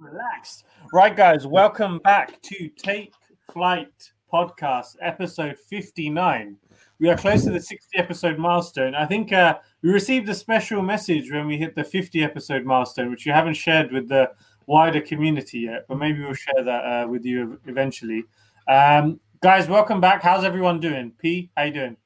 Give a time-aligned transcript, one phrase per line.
[0.00, 0.64] Relaxed.
[0.92, 3.14] Right, guys, welcome back to Take
[3.52, 6.56] Flight Podcast, episode 59.
[7.00, 8.94] We are close to the 60 episode milestone.
[8.94, 13.10] I think uh, we received a special message when we hit the 50 episode milestone,
[13.10, 14.30] which you haven't shared with the
[14.66, 18.22] wider community yet, but maybe we'll share that uh, with you eventually.
[18.68, 20.22] Um, guys, welcome back.
[20.22, 21.10] How's everyone doing?
[21.18, 21.96] P, how you doing?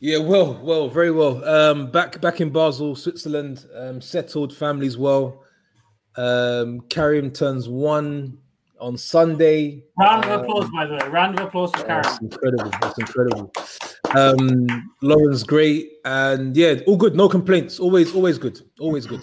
[0.00, 1.44] Yeah, well, well, very well.
[1.44, 3.64] Um, back back in Basel, Switzerland.
[3.76, 5.45] Um, settled, families well.
[6.16, 8.38] Um, Karim turns one
[8.80, 9.84] on Sunday.
[9.98, 11.08] Round of applause, um, by the way.
[11.08, 12.02] Round of applause for Karim.
[12.02, 12.70] That's incredible.
[12.80, 13.52] That's incredible.
[14.14, 17.14] Um, Lauren's great, and yeah, all good.
[17.14, 17.78] No complaints.
[17.80, 18.60] Always, always good.
[18.80, 19.22] Always good.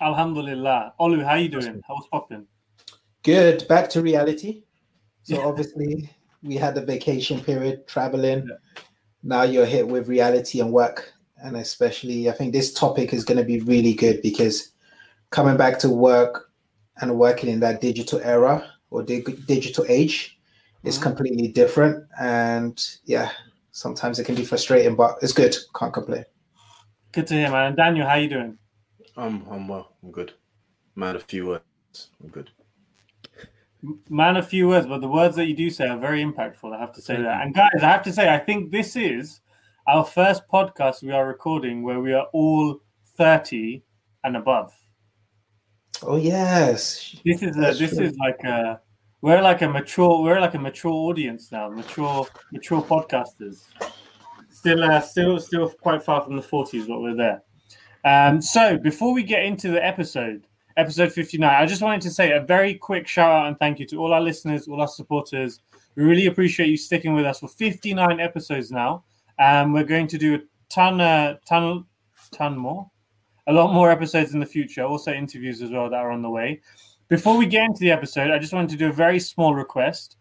[0.00, 0.94] Alhamdulillah.
[1.00, 1.80] Olu, how you doing?
[1.86, 2.46] How's popping?
[3.22, 3.66] Good.
[3.68, 4.62] Back to reality.
[5.22, 6.08] So obviously
[6.42, 8.46] we had the vacation period traveling.
[8.48, 8.82] Yeah.
[9.22, 13.38] Now you're hit with reality and work, and especially I think this topic is going
[13.38, 14.72] to be really good because
[15.30, 16.50] coming back to work
[17.00, 20.38] and working in that digital era or dig- digital age
[20.84, 21.02] is mm-hmm.
[21.02, 22.06] completely different.
[22.20, 23.30] And yeah,
[23.72, 25.54] sometimes it can be frustrating, but it's good.
[25.78, 26.24] Can't complain.
[27.12, 27.68] Good to hear, man.
[27.68, 28.58] And Daniel, how you doing?
[29.16, 29.96] I'm I'm well.
[30.02, 30.32] I'm good.
[30.94, 32.10] Man, a few words.
[32.22, 32.50] I'm good.
[34.08, 36.74] Man, a few words, but the words that you do say are very impactful.
[36.74, 37.42] I have to say that.
[37.42, 39.40] And guys, I have to say, I think this is
[39.86, 42.80] our first podcast we are recording where we are all
[43.16, 43.82] 30
[44.24, 44.74] and above.
[46.02, 48.04] Oh yes, this is a, this true.
[48.04, 48.80] is like a
[49.22, 53.64] we're like a mature we're like a mature audience now, mature mature podcasters.
[54.50, 57.42] Still, uh, still, still quite far from the forties, but we're there.
[58.04, 62.10] Um, so before we get into the episode, episode fifty nine, I just wanted to
[62.10, 64.88] say a very quick shout out and thank you to all our listeners, all our
[64.88, 65.60] supporters.
[65.94, 69.04] We really appreciate you sticking with us for fifty nine episodes now.
[69.38, 70.38] Um, we're going to do a
[70.68, 71.84] ton, uh, ton,
[72.32, 72.90] ton more
[73.46, 76.30] a lot more episodes in the future, also interviews as well that are on the
[76.30, 76.60] way.
[77.08, 80.16] Before we get into the episode, I just wanted to do a very small request.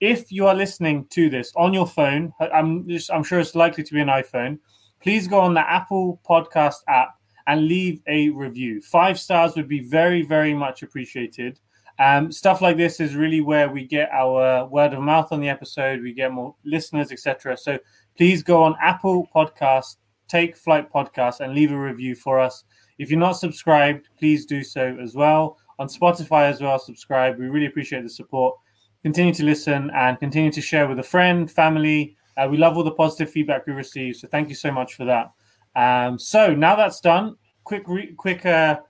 [0.00, 3.82] If you are listening to this on your phone, I'm just, I'm sure it's likely
[3.82, 4.58] to be an iPhone.
[5.00, 7.18] Please go on the Apple Podcast app
[7.48, 8.80] and leave a review.
[8.80, 11.58] Five stars would be very, very much appreciated.
[11.98, 15.48] Um, stuff like this is really where we get our word of mouth on the
[15.48, 16.00] episode.
[16.00, 17.56] We get more listeners, etc.
[17.56, 17.78] So
[18.16, 19.96] please go on Apple Podcast,
[20.28, 22.64] Take Flight Podcast, and leave a review for us.
[22.98, 25.58] If you're not subscribed, please do so as well.
[25.78, 27.38] On Spotify as well, subscribe.
[27.38, 28.56] We really appreciate the support.
[29.04, 32.16] Continue to listen and continue to share with a friend, family.
[32.36, 34.16] Uh, we love all the positive feedback we receive.
[34.16, 35.30] So thank you so much for that.
[35.76, 38.80] Um, so now that's done, quick, re- quick uh,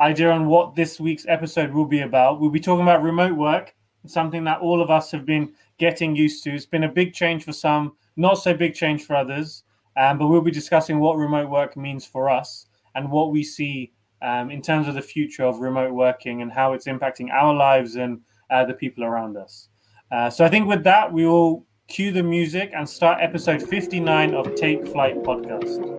[0.00, 2.40] idea on what this week's episode will be about.
[2.40, 3.74] We'll be talking about remote work,
[4.06, 6.54] something that all of us have been getting used to.
[6.54, 9.64] It's been a big change for some, not so big change for others.
[9.98, 13.92] Um, but we'll be discussing what remote work means for us and what we see
[14.22, 17.96] um, in terms of the future of remote working and how it's impacting our lives
[17.96, 19.68] and uh, the people around us.
[20.10, 24.34] Uh, so I think with that, we will cue the music and start episode 59
[24.34, 25.98] of Take Flight podcast.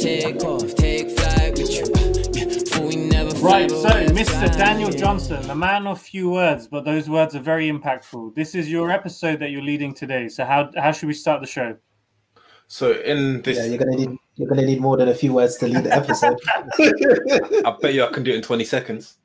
[0.00, 2.04] Take off, take flight with you.
[3.40, 4.50] Right, so Mr.
[4.56, 8.34] Daniel Johnson, the man of few words, but those words are very impactful.
[8.34, 10.28] This is your episode that you're leading today.
[10.28, 11.76] So how how should we start the show?
[12.68, 15.56] So in this, yeah, you're gonna need you're gonna need more than a few words
[15.58, 16.38] to lead the episode.
[17.66, 19.18] I bet you I can do it in 20 seconds.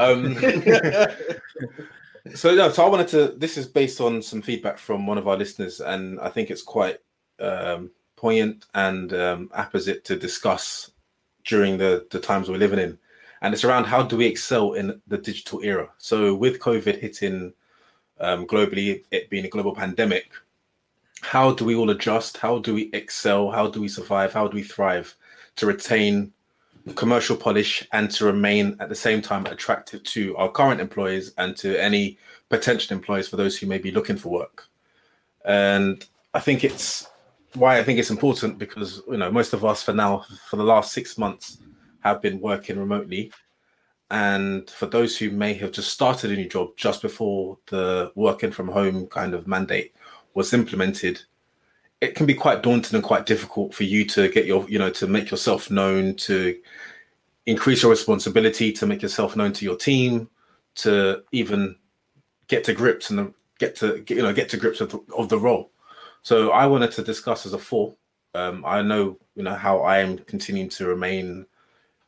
[0.00, 0.34] Um,
[2.34, 3.34] so yeah, so I wanted to.
[3.36, 6.62] This is based on some feedback from one of our listeners, and I think it's
[6.62, 6.98] quite
[7.40, 10.90] um, poignant and um, apposite to discuss
[11.44, 12.98] during the the times we're living in,
[13.42, 15.88] and it's around how do we excel in the digital era.
[15.98, 17.52] So with COVID hitting
[18.20, 20.32] um, globally, it being a global pandemic,
[21.22, 22.36] how do we all adjust?
[22.36, 23.50] How do we excel?
[23.50, 24.32] How do we survive?
[24.32, 25.16] How do we thrive
[25.56, 26.32] to retain
[26.96, 31.56] commercial polish and to remain at the same time attractive to our current employees and
[31.56, 32.18] to any
[32.48, 34.64] potential employees for those who may be looking for work?
[35.44, 37.08] And I think it's
[37.54, 40.64] why I think it's important because you know most of us for now for the
[40.64, 41.58] last six months
[42.00, 43.30] have been working remotely
[44.10, 48.50] and for those who may have just started a new job just before the working
[48.50, 49.94] from home kind of mandate
[50.34, 51.20] was implemented,
[52.00, 54.90] it can be quite daunting and quite difficult for you to get your, you know,
[54.90, 56.58] to make yourself known, to
[57.46, 60.28] increase your responsibility, to make yourself known to your team,
[60.74, 61.76] to even
[62.48, 65.38] get to grips and get to, you know, get to grips of the, of the
[65.38, 65.70] role.
[66.22, 67.94] So I wanted to discuss as a four.
[68.34, 71.46] Um, I know, you know, how I am continuing to remain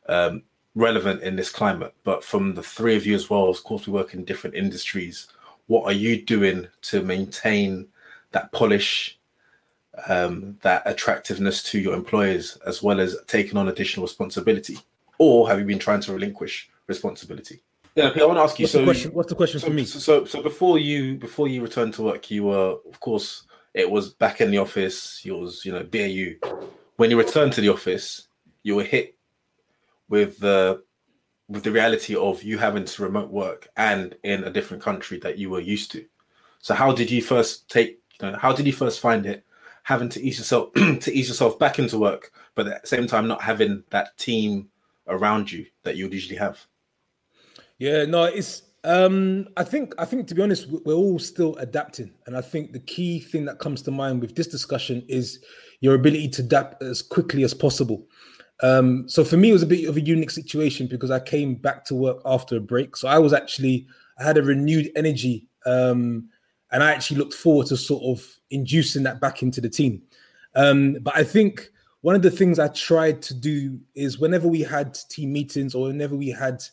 [0.07, 0.43] um,
[0.73, 3.93] relevant in this climate, but from the three of you as well, of course, we
[3.93, 5.27] work in different industries.
[5.67, 7.87] What are you doing to maintain
[8.35, 9.19] that polish,
[10.07, 14.77] um, that attractiveness to your employers, as well as taking on additional responsibility?
[15.17, 17.61] Or have you been trying to relinquish responsibility.
[17.95, 18.63] Yeah, I want to ask you.
[18.63, 19.85] What's so, the question, what's the question so, for me?
[19.85, 23.43] So, so before you before you returned to work, you were, of course,
[23.73, 25.23] it was back in the office.
[25.23, 26.57] You was, you know, BAU.
[26.97, 28.27] When you returned to the office,
[28.63, 29.15] you were hit
[30.09, 30.83] with the
[31.47, 35.37] with the reality of you having to remote work and in a different country that
[35.37, 36.03] you were used to.
[36.59, 38.01] So, how did you first take?
[38.21, 39.45] You know, how did you first find it?
[39.83, 43.27] Having to ease yourself to ease yourself back into work, but at the same time
[43.27, 44.69] not having that team
[45.07, 46.65] around you that you would usually have.
[47.77, 48.63] Yeah, no, it's.
[48.83, 49.93] Um, I think.
[49.97, 53.45] I think to be honest, we're all still adapting, and I think the key thing
[53.45, 55.43] that comes to mind with this discussion is
[55.81, 58.07] your ability to adapt as quickly as possible.
[58.63, 61.55] Um, so for me, it was a bit of a unique situation because I came
[61.55, 62.95] back to work after a break.
[62.95, 63.87] So I was actually
[64.17, 66.29] I had a renewed energy, um,
[66.71, 70.01] and I actually looked forward to sort of inducing that back into the team.
[70.55, 71.69] Um, but I think
[72.01, 75.87] one of the things I tried to do is whenever we had team meetings or
[75.87, 76.63] whenever we had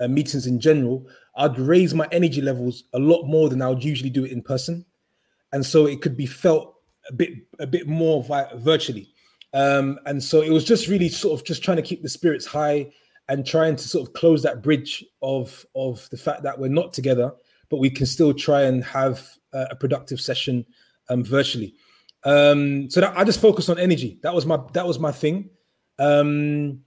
[0.00, 1.06] uh, meetings in general,
[1.36, 4.42] I'd raise my energy levels a lot more than I would usually do it in
[4.42, 4.84] person,
[5.52, 6.76] and so it could be felt
[7.08, 9.12] a bit a bit more vi- virtually.
[9.52, 12.46] Um, and so it was just really sort of just trying to keep the spirits
[12.46, 12.90] high
[13.28, 16.92] and trying to sort of close that bridge of of the fact that we're not
[16.92, 17.32] together,
[17.70, 20.66] but we can still try and have a, a productive session
[21.08, 21.74] um, virtually.
[22.24, 24.18] Um, so that, I just focused on energy.
[24.22, 25.48] That was my that was my thing.
[25.98, 26.80] Um,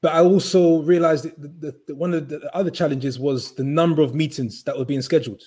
[0.00, 4.02] but I also realized that, the, the, one of the other challenges was the number
[4.02, 5.42] of meetings that were being scheduled,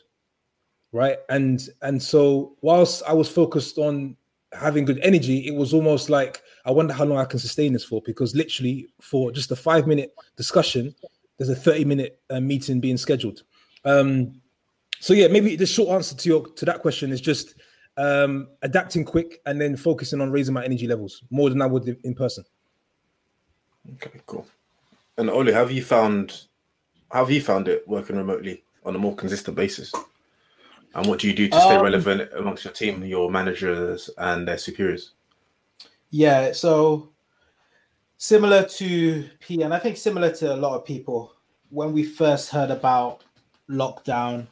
[0.91, 1.17] right?
[1.29, 4.15] And and so whilst I was focused on
[4.53, 7.83] having good energy, it was almost like I wonder how long I can sustain this
[7.83, 10.95] for because literally for just a five minute discussion,
[11.37, 13.43] there's a 30 minute uh, meeting being scheduled.
[13.83, 14.40] Um,
[15.01, 17.55] so yeah, maybe the short answer to your to that question is just
[17.97, 21.97] um, adapting quick and then focusing on raising my energy levels more than I would
[22.03, 22.45] in person.
[23.93, 24.45] Okay, cool.
[25.17, 26.43] And Olu, have you found
[27.11, 29.91] have you found it working remotely on a more consistent basis?
[30.93, 34.47] And what do you do to stay um, relevant amongst your team, your managers, and
[34.47, 35.13] their superiors?
[36.11, 37.09] Yeah, so
[38.17, 41.33] similar to P, and I think similar to a lot of people,
[41.71, 43.23] when we first heard about
[43.67, 44.47] lockdown,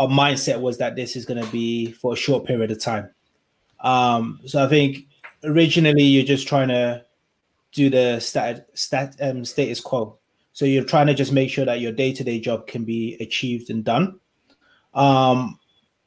[0.00, 3.10] our mindset was that this is going to be for a short period of time.
[3.80, 5.06] Um, so I think
[5.44, 7.04] originally you're just trying to
[7.72, 10.16] do the stat, stat um, status quo.
[10.54, 13.18] So you're trying to just make sure that your day to day job can be
[13.20, 14.18] achieved and done.
[14.94, 15.58] Um,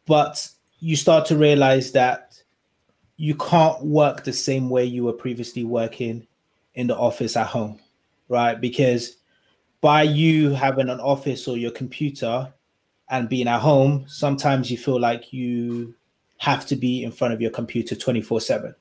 [0.08, 0.50] but
[0.80, 2.42] you start to realize that
[3.18, 6.26] you can't work the same way you were previously working
[6.74, 7.80] in the office at home,
[8.28, 8.60] right?
[8.60, 9.18] Because
[9.82, 12.52] by you having an office or your computer
[13.14, 15.96] and being at home, sometimes you feel like you
[16.40, 18.76] have to be in front of your computer 24 7.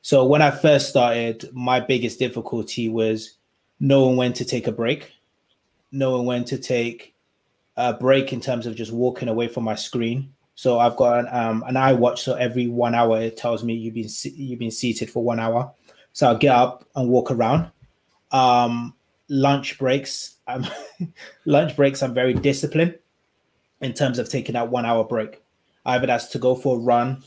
[0.00, 3.36] So when I first started, my biggest difficulty was
[3.80, 5.12] knowing when to take a break,
[5.92, 7.14] knowing when to take
[7.76, 11.28] a break in terms of just walking away from my screen so I've got an,
[11.32, 12.18] um, an iWatch.
[12.18, 15.72] So every one hour, it tells me you've been you've been seated for one hour.
[16.12, 17.70] So I'll get up and walk around.
[18.30, 18.94] Um,
[19.28, 20.36] lunch breaks.
[20.46, 20.66] I'm
[21.44, 22.02] lunch breaks.
[22.02, 22.98] I'm very disciplined
[23.84, 25.42] in terms of taking that one hour break.
[25.86, 27.22] Either that's to go for a run.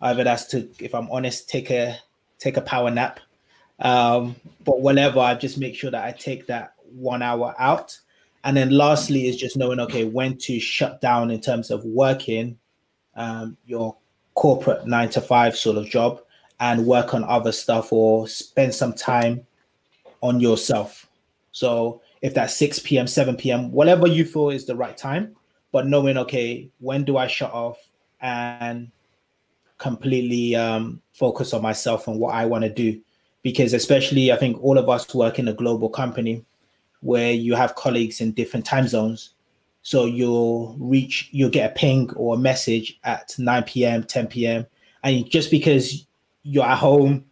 [0.00, 1.98] Either that's to, if I'm honest, take a
[2.38, 3.20] take a power nap.
[3.78, 7.98] Um, but whatever, I just make sure that I take that one hour out
[8.46, 12.56] and then lastly is just knowing okay when to shut down in terms of working
[13.16, 13.96] um, your
[14.34, 16.20] corporate nine to five sort of job
[16.60, 19.44] and work on other stuff or spend some time
[20.20, 21.08] on yourself
[21.50, 25.34] so if that's 6 p.m 7 p.m whatever you feel is the right time
[25.76, 27.78] but knowing okay when do i shut off
[28.20, 28.90] and
[29.78, 32.98] completely um, focus on myself and what i want to do
[33.42, 36.44] because especially i think all of us work in a global company
[37.06, 39.30] where you have colleagues in different time zones.
[39.82, 44.66] So you'll reach, you'll get a ping or a message at 9 p.m., 10 p.m.
[45.04, 46.06] And just because
[46.42, 47.24] you're at home,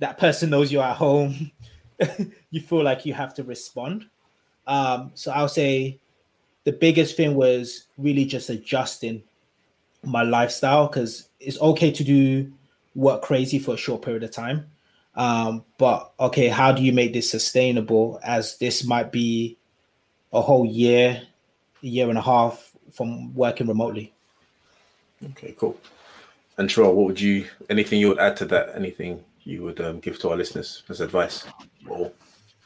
[0.00, 1.50] that person knows you're at home,
[2.50, 4.06] you feel like you have to respond.
[4.66, 5.98] Um, so I'll say
[6.64, 9.22] the biggest thing was really just adjusting
[10.02, 12.52] my lifestyle because it's okay to do
[12.94, 14.66] work crazy for a short period of time
[15.16, 19.56] um, but okay, how do you make this sustainable as this might be
[20.32, 21.22] a whole year,
[21.82, 24.12] a year and a half from working remotely?
[25.30, 25.78] Okay, cool.
[26.58, 28.74] And Sherelle, what would you, anything you would add to that?
[28.74, 31.44] Anything you would um, give to our listeners as advice
[31.88, 32.12] or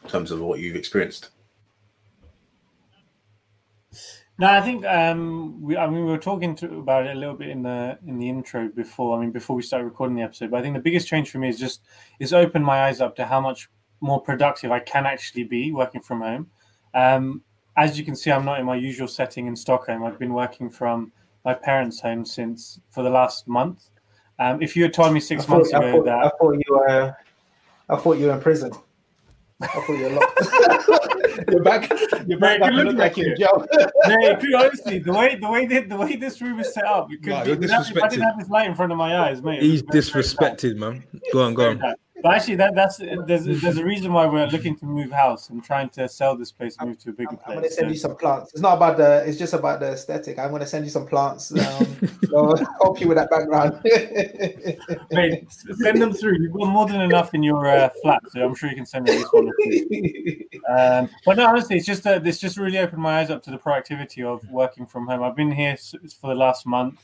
[0.03, 1.31] in terms of what you've experienced?
[4.41, 5.77] No, I think um, we.
[5.77, 8.29] I mean, we were talking to, about it a little bit in the in the
[8.29, 9.19] intro before.
[9.19, 10.53] I mean, before we started recording the episode.
[10.53, 11.83] But I think the biggest change for me is just
[12.21, 13.69] is open my eyes up to how much
[14.01, 16.51] more productive I can actually be working from home.
[16.95, 17.43] Um,
[17.77, 20.05] as you can see, I'm not in my usual setting in Stockholm.
[20.05, 21.11] I've been working from
[21.45, 23.91] my parents' home since for the last month.
[24.39, 26.53] Um, if you had told me six I months ago I thought, that I thought
[26.53, 27.17] you were.
[27.89, 28.73] I thought you were in prison.
[29.61, 31.49] I thought you were locked.
[31.51, 31.91] you're back.
[32.29, 32.61] You're back.
[32.61, 33.47] Mate, up look like you're in you.
[33.47, 33.67] jail.
[34.07, 37.23] Mate, honestly, the way the way the, the way this room is set up, it
[37.23, 39.43] could Nah, you're without- if I didn't have this light in front of my eyes,
[39.43, 39.61] mate.
[39.63, 40.59] He's would be very, very bad.
[40.59, 41.05] disrespected, man.
[41.33, 41.83] Go on, go on.
[42.23, 42.97] But actually, that that's
[43.27, 46.51] there's there's a reason why we're looking to move house and trying to sell this
[46.51, 48.53] place, and move to a bigger I'm, I'm gonna send So- you some plants.
[48.53, 49.25] It's not about the.
[49.27, 50.39] It's just about the aesthetic.
[50.39, 51.53] I'm gonna send you some plants.
[51.53, 51.87] Um,
[52.29, 53.81] so help you with that background.
[55.11, 56.39] Mate, s- send them through.
[56.41, 59.09] You've got more than enough in your uh, flat, so I'm sure you can send
[59.09, 59.51] at least one.
[60.69, 63.51] Um, but no, honestly, it's just uh, this just really opened my eyes up to
[63.51, 65.23] the productivity of working from home.
[65.23, 65.77] I've been here
[66.21, 67.01] for the last month,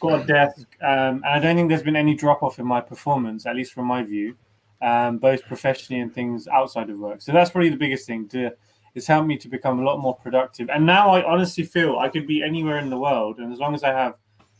[0.00, 2.80] got a desk, um, and I don't think there's been any drop off in my
[2.80, 4.36] performance, at least from my view,
[4.84, 7.22] um, both professionally and things outside of work.
[7.22, 8.28] So that's probably the biggest thing.
[8.28, 8.52] To
[8.94, 10.68] it's helped me to become a lot more productive.
[10.68, 13.74] And now I honestly feel I could be anywhere in the world, and as long
[13.74, 14.14] as I have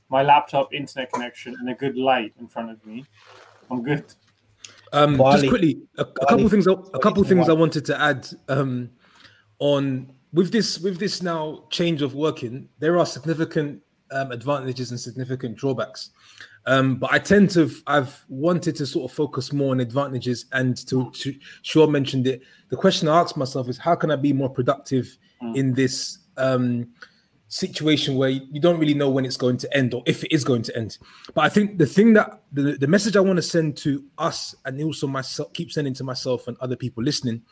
[0.08, 3.04] my laptop, internet connection, and a good light in front of me,
[3.70, 4.04] I'm good.
[4.92, 6.48] Um, just quickly, a, a couple Bali.
[6.48, 6.66] things.
[6.66, 7.28] A couple Bali.
[7.28, 8.90] things I wanted to add um,
[9.58, 12.68] on with this with this now change of working.
[12.78, 16.10] There are significant um, advantages and significant drawbacks.
[16.66, 20.76] Um, but I tend to I've wanted to sort of focus more on advantages and
[20.88, 22.42] to, to Shaw mentioned it.
[22.70, 25.56] The question I ask myself is how can I be more productive Mm.
[25.56, 26.88] in this um,
[27.48, 30.44] situation where you don't really know when it's going to end or if it is
[30.44, 30.98] going to end.
[31.34, 34.54] But I think the thing that the, the message I want to send to us
[34.64, 37.42] and also myself keep sending to myself and other people listening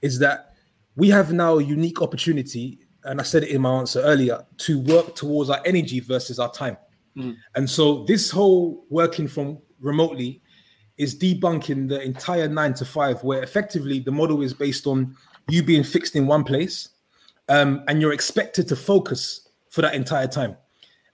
[0.00, 0.54] is that
[0.96, 4.80] we have now a unique opportunity, and I said it in my answer earlier, to
[4.80, 6.76] work towards our energy versus our time.
[7.16, 7.36] Mm.
[7.54, 10.42] And so this whole working from remotely
[10.98, 15.16] is debunking the entire nine to five, where effectively the model is based on
[15.48, 16.90] you being fixed in one place
[17.48, 20.56] um, and you're expected to focus for that entire time.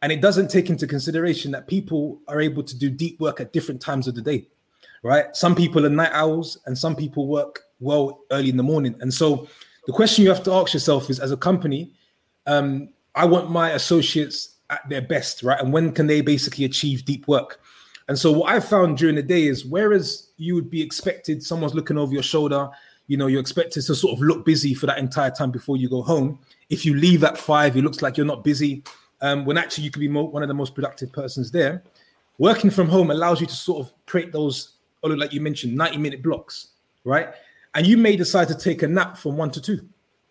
[0.02, 3.52] And it doesn't take into consideration that people are able to do deep work at
[3.52, 4.47] different times of the day,
[5.02, 5.35] right?
[5.35, 8.95] Some people are night owls and some people work well early in the morning.
[9.00, 9.49] And so
[9.87, 11.93] the question you have to ask yourself is as a company,
[12.47, 15.60] um, I want my associates at their best, right?
[15.60, 17.60] And when can they basically achieve deep work?
[18.08, 21.75] And so what I found during the day is whereas you would be expected, someone's
[21.75, 22.68] looking over your shoulder,
[23.06, 25.88] you know, you're expected to sort of look busy for that entire time before you
[25.88, 26.38] go home.
[26.70, 28.82] If you leave at five, it looks like you're not busy.
[29.20, 31.82] Um, when actually you could be mo- one of the most productive persons there.
[32.38, 35.98] Working from home allows you to sort of create those, oh, like you mentioned, 90
[35.98, 36.68] minute blocks,
[37.04, 37.30] right?
[37.75, 39.87] And you may decide to take a nap from one to two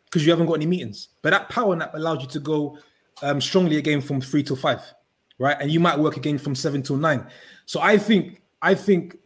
[0.06, 1.10] because you haven't got any meetings.
[1.22, 2.78] But that power nap allows you to go
[3.22, 4.82] um, strongly again from three to five,
[5.40, 5.58] right?
[5.60, 7.28] And you might work again from seven to nine.
[7.66, 9.18] So I think I think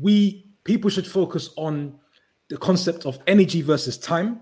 [0.00, 1.98] we people should focus on
[2.48, 4.40] the concept of energy versus time,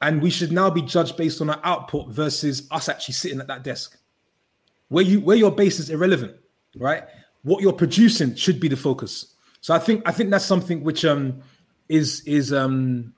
[0.00, 3.46] and we should now be judged based on our output versus us actually sitting at
[3.48, 3.98] that desk.
[4.88, 6.36] Where you where your base is irrelevant,
[6.76, 7.04] right?
[7.42, 9.34] What you're producing should be the focus.
[9.60, 11.40] So I think I think that's something which um
[11.88, 13.12] is is um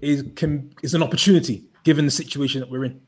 [0.00, 3.00] is can is an opportunity given the situation that we're in.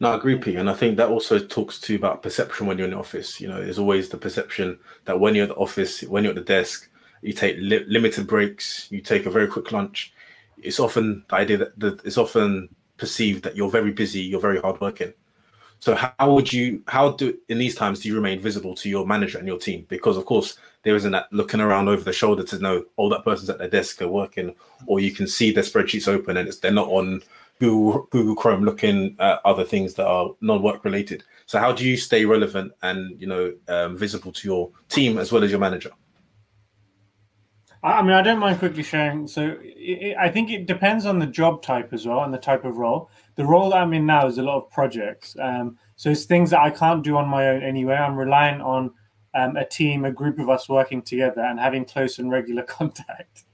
[0.00, 0.56] No, I agree, Pete.
[0.56, 3.40] And I think that also talks to about perception when you're in the office.
[3.40, 6.36] You know, there's always the perception that when you're at the office, when you're at
[6.36, 6.88] the desk,
[7.22, 10.12] you take li- limited breaks, you take a very quick lunch.
[10.62, 14.60] It's often the idea that, that it's often perceived that you're very busy, you're very
[14.60, 15.12] hardworking.
[15.80, 19.06] So how would you, how do in these times do you remain visible to your
[19.06, 19.86] manager and your team?
[19.88, 23.24] Because of course there isn't that looking around over the shoulder to know, oh, that
[23.24, 24.54] person's at their desk are working,
[24.86, 27.22] or you can see their spreadsheets open and it's they're not on
[27.60, 31.24] Google Google Chrome looking at other things that are non-work related.
[31.46, 35.32] So how do you stay relevant and you know um, visible to your team as
[35.32, 35.90] well as your manager?
[37.84, 39.26] I mean, I don't mind quickly sharing.
[39.28, 42.64] So it, I think it depends on the job type as well and the type
[42.64, 43.10] of role.
[43.34, 45.36] The role that I'm in now is a lot of projects.
[45.38, 47.96] Um, so it's things that I can't do on my own anyway.
[47.96, 48.90] I'm reliant on
[49.34, 53.44] um, a team, a group of us working together and having close and regular contact.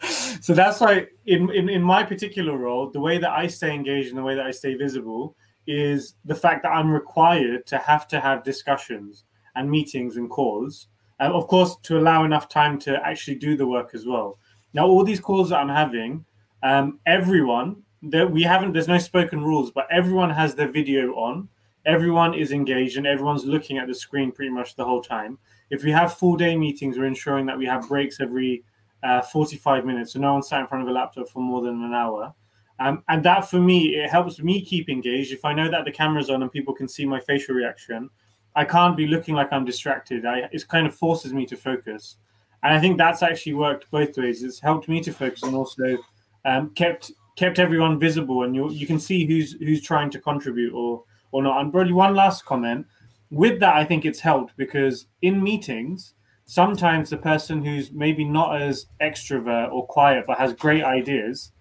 [0.42, 4.10] so that's why in, in, in my particular role, the way that I stay engaged
[4.10, 5.36] and the way that I stay visible
[5.68, 9.26] is the fact that I'm required to have to have discussions
[9.56, 10.88] and meetings and calls
[11.20, 14.38] and of course, to allow enough time to actually do the work as well.
[14.74, 16.26] Now, all these calls that I'm having,
[16.64, 21.50] um, everyone that we haven't, there's no spoken rules, but everyone has their video on.
[21.86, 25.38] Everyone is engaged and everyone's looking at the screen pretty much the whole time.
[25.70, 28.64] If we have full day meetings, we're ensuring that we have breaks every
[29.04, 31.84] uh, 45 minutes, so no one's sat in front of a laptop for more than
[31.84, 32.34] an hour.
[32.80, 35.34] Um, and that for me, it helps me keep engaged.
[35.34, 38.10] If I know that the camera's on and people can see my facial reaction,
[38.56, 40.26] I can't be looking like I'm distracted.
[40.26, 42.18] I, it kind of forces me to focus,
[42.64, 44.44] and I think that's actually worked both ways.
[44.44, 45.98] It's helped me to focus and also
[46.46, 50.74] um, kept kept everyone visible, and you you can see who's who's trying to contribute
[50.74, 51.62] or or not.
[51.62, 52.86] And probably one last comment
[53.32, 56.14] with that, I think it's helped because in meetings,
[56.50, 61.52] sometimes the person who's maybe not as extrovert or quiet but has great ideas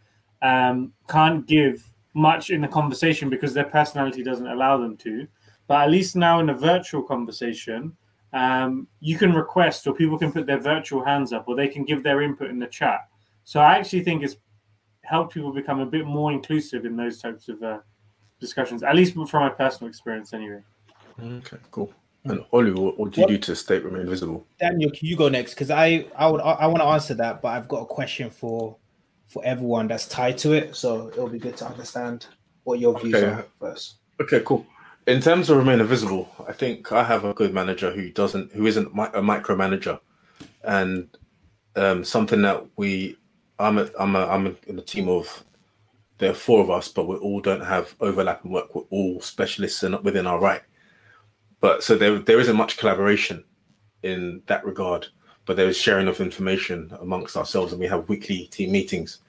[0.40, 5.28] um, can't give much in the conversation because their personality doesn't allow them to.
[5.66, 7.94] But at least now in a virtual conversation,
[8.32, 11.84] um, you can request or people can put their virtual hands up or they can
[11.84, 13.08] give their input in the chat.
[13.44, 14.36] So I actually think it's
[15.02, 17.80] helped people become a bit more inclusive in those types of uh,
[18.40, 20.62] discussions, at least from my personal experience, anyway.
[21.22, 21.92] Okay, cool.
[22.24, 24.46] And Olu, what, what do you what, do to stay remain visible?
[24.60, 25.54] Daniel, can you go next?
[25.54, 28.28] Because I I would I, I want to answer that, but I've got a question
[28.30, 28.76] for
[29.28, 30.74] for everyone that's tied to it.
[30.74, 32.26] So it'll be good to understand
[32.64, 33.26] what your views okay.
[33.26, 33.94] are first.
[34.20, 34.66] Okay, cool.
[35.06, 38.66] In terms of remain invisible, I think I have a good manager who doesn't, who
[38.66, 39.98] isn't a micromanager,
[40.64, 41.08] and
[41.76, 43.16] um, something that we,
[43.58, 45.44] I'm, a, I'm, a, I'm in a team of,
[46.18, 48.74] there are four of us, but we all don't have overlapping work.
[48.74, 50.60] We're all specialists in, within our right,
[51.60, 53.44] but so there, there isn't much collaboration
[54.02, 55.06] in that regard.
[55.44, 59.20] But there is sharing of information amongst ourselves, and we have weekly team meetings.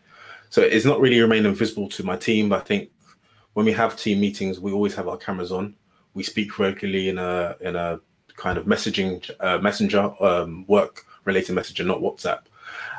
[0.50, 2.52] So it's not really remain invisible to my team.
[2.52, 2.90] I think
[3.54, 5.76] when we have team meetings, we always have our cameras on.
[6.14, 8.02] We speak regularly in a in a
[8.36, 12.42] kind of messaging uh, messenger um, work related messenger, not WhatsApp.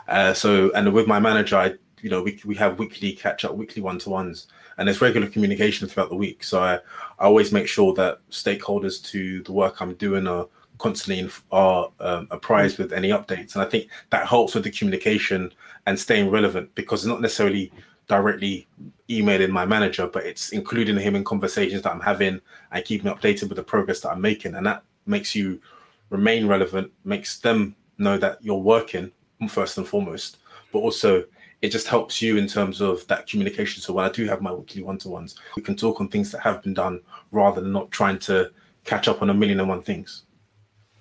[0.09, 3.55] Uh, so and with my manager, I you know we we have weekly catch up,
[3.55, 4.47] weekly one to ones,
[4.81, 6.43] and there's regular communication throughout the week.
[6.43, 6.77] So I,
[7.19, 12.27] I always make sure that stakeholders to the work I'm doing are constantly are um,
[12.31, 15.53] apprised with any updates, and I think that helps with the communication
[15.87, 17.71] and staying relevant because it's not necessarily
[18.09, 18.67] directly
[19.11, 22.41] emailing my manager, but it's including him in conversations that I'm having
[22.73, 24.55] and keeping updated with the progress that I'm making.
[24.55, 25.61] And that makes you
[26.09, 29.13] remain relevant, makes them know that you're working
[29.47, 30.39] first and foremost,
[30.73, 31.25] but also
[31.63, 33.83] it just helps you in terms of that communication.
[33.83, 36.63] So when I do have my weekly one-to-ones, we can talk on things that have
[36.63, 37.01] been done
[37.33, 38.51] rather than not trying to
[38.85, 40.25] catch up on a million and one things.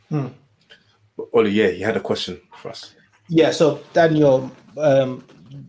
[0.10, 0.28] Hmm.
[1.18, 2.96] Olu, yeah, you had a question for us.
[3.30, 5.24] Yeah, so Daniel, um,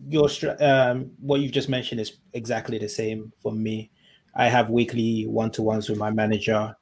[0.09, 3.91] your um, what you've just mentioned is exactly the same for me.
[4.35, 6.75] I have weekly one-to-ones with my manager,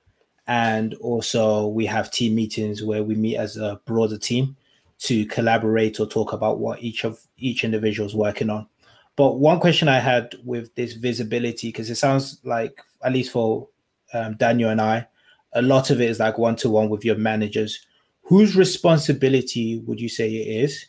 [0.47, 4.55] and also we have team meetings where we meet as a broader team
[4.99, 8.67] to collaborate or talk about what each of each individual is working on.
[9.15, 13.67] But one question I had with this visibility, because it sounds like at least for
[14.13, 15.07] um, Daniel and I,
[15.53, 17.85] a lot of it is like one-to-one with your managers.
[18.23, 20.85] Whose responsibility would you say it is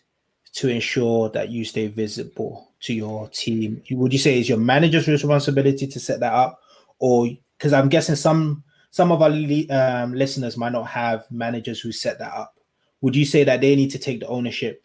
[0.52, 3.82] to ensure that you stay visible to your team?
[3.90, 6.60] Would you say it's your manager's responsibility to set that up,
[6.98, 11.92] or because I'm guessing some some of our um, listeners might not have managers who
[11.92, 12.54] set that up.
[13.00, 14.84] Would you say that they need to take the ownership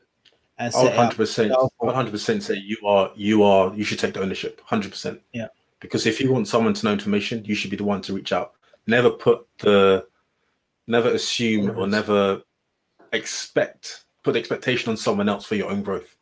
[0.57, 4.21] and set 100 percent 100 percent say you are you are you should take the
[4.21, 5.47] ownership 100 percent yeah
[5.81, 8.31] because if you want someone to know information you should be the one to reach
[8.31, 8.53] out
[8.87, 10.07] never put the
[10.87, 12.41] never assume or never
[13.11, 16.17] expect put the expectation on someone else for your own growth.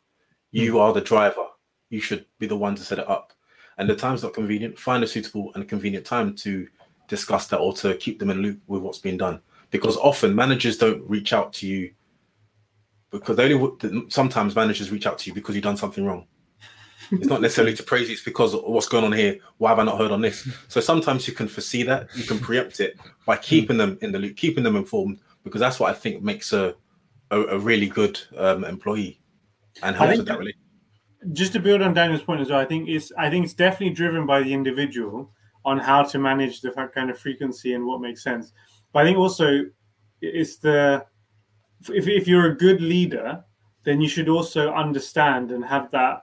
[0.52, 0.80] You mm.
[0.80, 1.46] are the driver.
[1.88, 3.32] You should be the one to set it up.
[3.78, 4.78] And the time's not convenient.
[4.78, 6.68] Find a suitable and convenient time to
[7.08, 9.40] discuss that or to keep them in loop with what's being done.
[9.74, 11.92] Because often managers don't reach out to you
[13.10, 16.26] because they only sometimes managers reach out to you because you've done something wrong.
[17.10, 19.38] It's not necessarily to praise you, it's because of what's going on here.
[19.58, 20.48] Why have I not heard on this?
[20.68, 24.18] So sometimes you can foresee that, you can preempt it by keeping them in the
[24.18, 26.76] loop, keeping them informed, because that's what I think makes a
[27.30, 29.20] a, a really good um, employee
[29.82, 30.54] and helps with that really.
[31.32, 33.94] Just to build on Daniel's point as well, I think it's I think it's definitely
[33.94, 35.30] driven by the individual
[35.64, 38.52] on how to manage the kind of frequency and what makes sense.
[38.94, 39.66] But I think also
[40.22, 41.04] it's the
[41.90, 43.44] if if you're a good leader,
[43.82, 46.22] then you should also understand and have that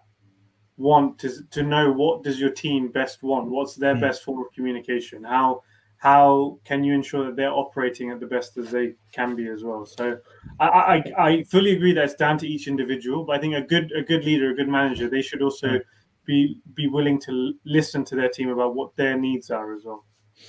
[0.77, 4.01] want to to know what does your team best want, what's their mm.
[4.01, 5.61] best form of communication, how
[5.97, 9.63] how can you ensure that they're operating at the best as they can be as
[9.63, 9.85] well?
[9.85, 10.17] So
[10.59, 13.61] I, I, I fully agree that it's down to each individual, but I think a
[13.61, 15.81] good a good leader, a good manager, they should also mm.
[16.25, 20.05] be be willing to listen to their team about what their needs are as well.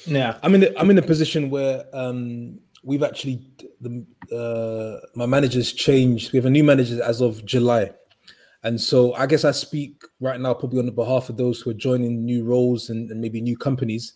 [0.06, 3.46] Yeah, I'm in the, I'm in a position where um, we've actually
[3.80, 6.32] the uh, my manager's changed.
[6.32, 7.92] We have a new manager as of July.
[8.64, 11.70] And so I guess I speak right now probably on the behalf of those who
[11.70, 14.14] are joining new roles and, and maybe new companies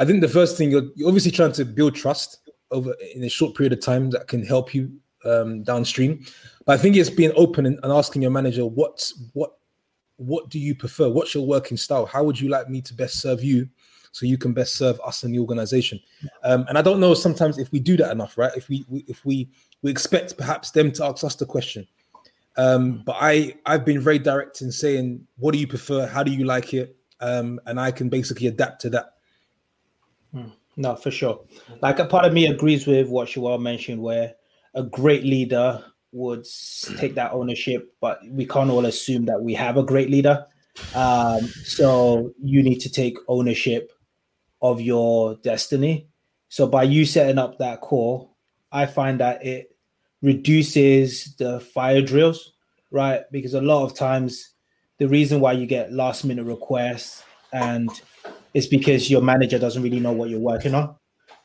[0.00, 3.28] I think the first thing you're, you're, obviously trying to build trust over in a
[3.28, 4.90] short period of time that can help you
[5.26, 6.24] um, downstream.
[6.64, 9.58] But I think it's being open and, and asking your manager what what
[10.16, 11.10] what do you prefer?
[11.10, 12.06] What's your working style?
[12.06, 13.68] How would you like me to best serve you?
[14.12, 16.00] So you can best serve us and the organization.
[16.42, 18.52] Um, and I don't know sometimes if we do that enough, right?
[18.56, 19.48] If we, we if we
[19.82, 21.86] we expect perhaps them to ask us the question.
[22.56, 26.32] Um, but I I've been very direct in saying what do you prefer, how do
[26.32, 29.14] you like it, um, and I can basically adapt to that.
[30.76, 31.44] No, for sure.
[31.82, 34.34] Like a part of me agrees with what you Shawal mentioned, where
[34.74, 36.46] a great leader would
[36.96, 40.44] take that ownership, but we can't all assume that we have a great leader.
[40.94, 43.92] Um, so you need to take ownership
[44.62, 46.08] of your destiny.
[46.48, 48.36] So by you setting up that call,
[48.72, 49.76] I find that it
[50.22, 52.52] reduces the fire drills,
[52.90, 53.22] right?
[53.32, 54.50] Because a lot of times
[54.98, 57.90] the reason why you get last minute requests and
[58.54, 60.94] it's because your manager doesn't really know what you're working on.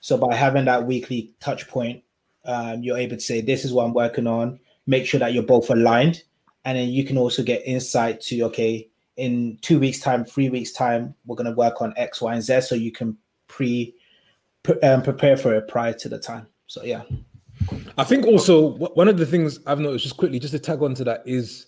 [0.01, 2.03] So by having that weekly touch point,
[2.45, 5.43] um, you're able to say, "This is what I'm working on." Make sure that you're
[5.43, 6.23] both aligned,
[6.63, 10.71] and then you can also get insight to, okay, in two weeks' time, three weeks'
[10.71, 13.95] time, we're going to work on X, Y, and Z, so you can pre,
[14.63, 16.47] pre um, prepare for it prior to the time.
[16.67, 17.03] So yeah.
[17.97, 20.93] I think also one of the things I've noticed, just quickly, just to tag on
[20.95, 21.67] to that, is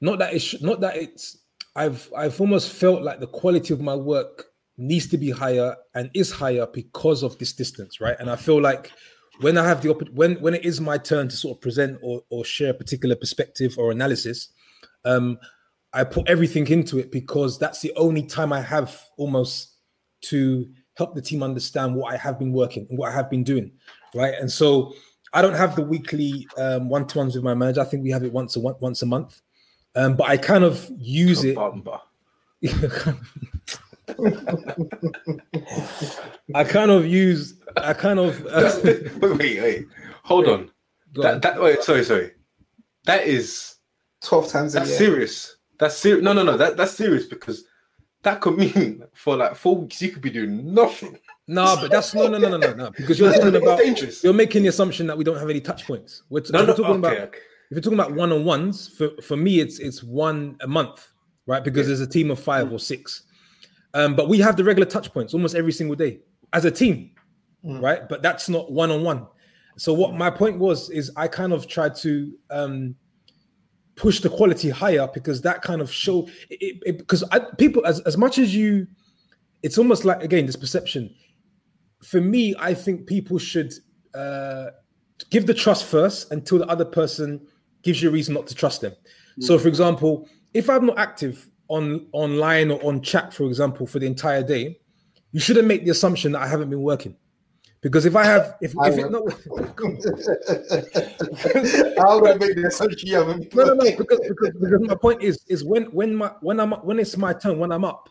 [0.00, 1.38] not that it's not that it's.
[1.76, 6.10] I've I've almost felt like the quality of my work needs to be higher and
[6.14, 8.16] is higher because of this distance, right?
[8.18, 8.90] And I feel like
[9.40, 12.22] when I have the when when it is my turn to sort of present or,
[12.30, 14.48] or share a particular perspective or analysis,
[15.04, 15.38] um,
[15.94, 19.76] I put everything into it because that's the only time I have almost
[20.22, 23.44] to help the team understand what I have been working and what I have been
[23.44, 23.70] doing,
[24.14, 24.34] right?
[24.34, 24.92] And so
[25.32, 27.80] I don't have the weekly um, one-to-ones with my manager.
[27.80, 29.40] I think we have it once a once a month,
[29.94, 31.56] um, but I kind of use it.
[36.54, 37.54] I kind of use.
[37.76, 38.44] I kind of.
[38.46, 39.86] Uh, wait, wait, wait.
[40.22, 40.70] Hold on.
[41.14, 42.32] That, that, wait, sorry, sorry.
[43.04, 43.76] That is
[44.22, 44.72] twelve times.
[44.72, 45.56] That's serious.
[45.78, 46.22] That's serious.
[46.22, 46.56] No, no, no.
[46.56, 47.64] That that's serious because
[48.22, 51.18] that could mean for like four weeks you could be doing nothing.
[51.46, 52.90] No, but that's no, no, no, no, no, no.
[52.90, 54.24] Because you're talking about dangerous.
[54.24, 56.22] you're making the assumption that we don't have any touch points.
[56.30, 57.38] We're, t- no, no, talking okay, about okay.
[57.70, 58.88] if you're talking about one on ones.
[58.88, 61.12] For for me, it's it's one a month,
[61.46, 61.62] right?
[61.62, 61.88] Because yeah.
[61.88, 63.24] there's a team of five or six.
[63.92, 66.20] Um, but we have the regular touch points almost every single day
[66.52, 67.10] as a team,
[67.64, 67.80] mm.
[67.80, 68.08] right?
[68.08, 69.26] But that's not one on one.
[69.76, 72.94] So what my point was is I kind of tried to um,
[73.96, 77.24] push the quality higher because that kind of show it, because
[77.58, 78.86] people as, as much as you,
[79.62, 81.14] it's almost like again this perception.
[82.02, 83.72] For me, I think people should
[84.14, 84.66] uh,
[85.30, 87.40] give the trust first until the other person
[87.82, 88.92] gives you a reason not to trust them.
[89.38, 89.44] Mm.
[89.44, 93.98] So, for example, if I'm not active on online or on chat, for example, for
[93.98, 94.78] the entire day,
[95.32, 97.16] you shouldn't make the assumption that I haven't been working.
[97.84, 99.30] Because if I have, if, I if it not,
[101.98, 103.54] how would I make the assumption you haven't?
[103.54, 103.84] No, no, no.
[103.94, 107.34] Because, because, because my point is, is when when my when I'm when it's my
[107.34, 108.08] turn, when I'm up,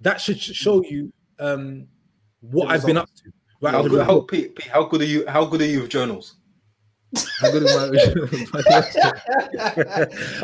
[0.00, 1.88] that should show you um
[2.40, 3.32] what I've been up to.
[3.60, 3.74] Right?
[3.74, 5.26] How, good, how, Pete, Pete, how good are you?
[5.26, 6.36] How good are you with journals?
[7.40, 7.74] How good is
[8.54, 8.62] my,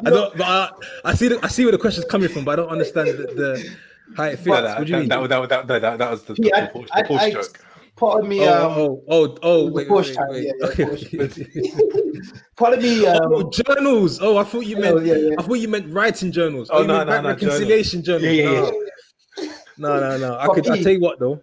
[0.04, 0.70] I don't, but I,
[1.04, 3.14] I, see the, I see where the question's coming from, but I don't understand the,
[3.14, 3.76] the
[4.16, 4.46] how it fits.
[4.46, 5.28] No, that, what do you that, mean?
[5.28, 7.60] That, that, that, that, that, that was the, yeah, the, the, the I, joke.
[7.96, 10.44] Part of me, oh, um, oh, oh, oh, wait, wait, wait, wait.
[10.46, 12.20] Yeah, okay.
[12.56, 14.18] part of me, um, oh, journals.
[14.20, 15.34] Oh, I thought you meant, oh, yeah, yeah.
[15.38, 16.68] I thought you meant writing journals.
[16.72, 18.24] Oh, oh no, no, no, reconciliation journals.
[18.24, 18.70] Yeah, yeah,
[19.38, 19.52] yeah.
[19.76, 20.38] No, no, no.
[20.38, 20.68] I could.
[20.68, 21.40] I tell you what, though.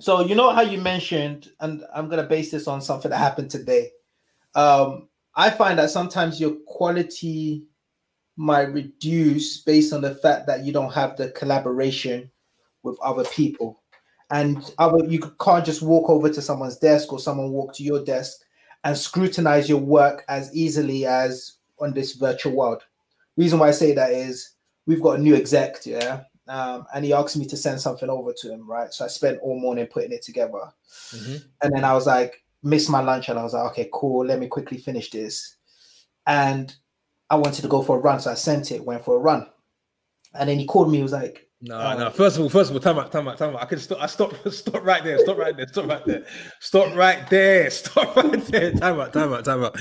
[0.00, 3.50] So you know how you mentioned, and I'm gonna base this on something that happened
[3.50, 3.90] today
[4.54, 7.64] um, I find that sometimes your quality
[8.36, 12.30] might reduce based on the fact that you don't have the collaboration
[12.82, 13.81] with other people.
[14.32, 18.02] And other, you can't just walk over to someone's desk or someone walk to your
[18.02, 18.40] desk
[18.82, 22.82] and scrutinize your work as easily as on this virtual world.
[23.36, 24.54] Reason why I say that is
[24.86, 28.32] we've got a new exec, yeah, um, and he asked me to send something over
[28.32, 28.92] to him, right?
[28.92, 30.72] So I spent all morning putting it together,
[31.10, 31.36] mm-hmm.
[31.62, 34.38] and then I was like, missed my lunch and I was like, okay, cool, let
[34.38, 35.56] me quickly finish this.
[36.26, 36.74] And
[37.28, 39.46] I wanted to go for a run, so I sent it, went for a run.
[40.34, 41.98] And then he called me, he was like, no, oh.
[41.98, 42.10] no.
[42.10, 43.62] First of all, first of all, time out, time out, time out.
[43.62, 44.02] I could stop.
[44.02, 44.34] I stop.
[44.52, 45.18] Stop right there.
[45.18, 45.68] Stop right there.
[45.68, 46.24] Stop right there.
[46.58, 47.70] Stop right there.
[47.70, 48.72] Stop right there.
[48.72, 49.12] Time out.
[49.12, 49.44] Time out.
[49.44, 49.78] Time out.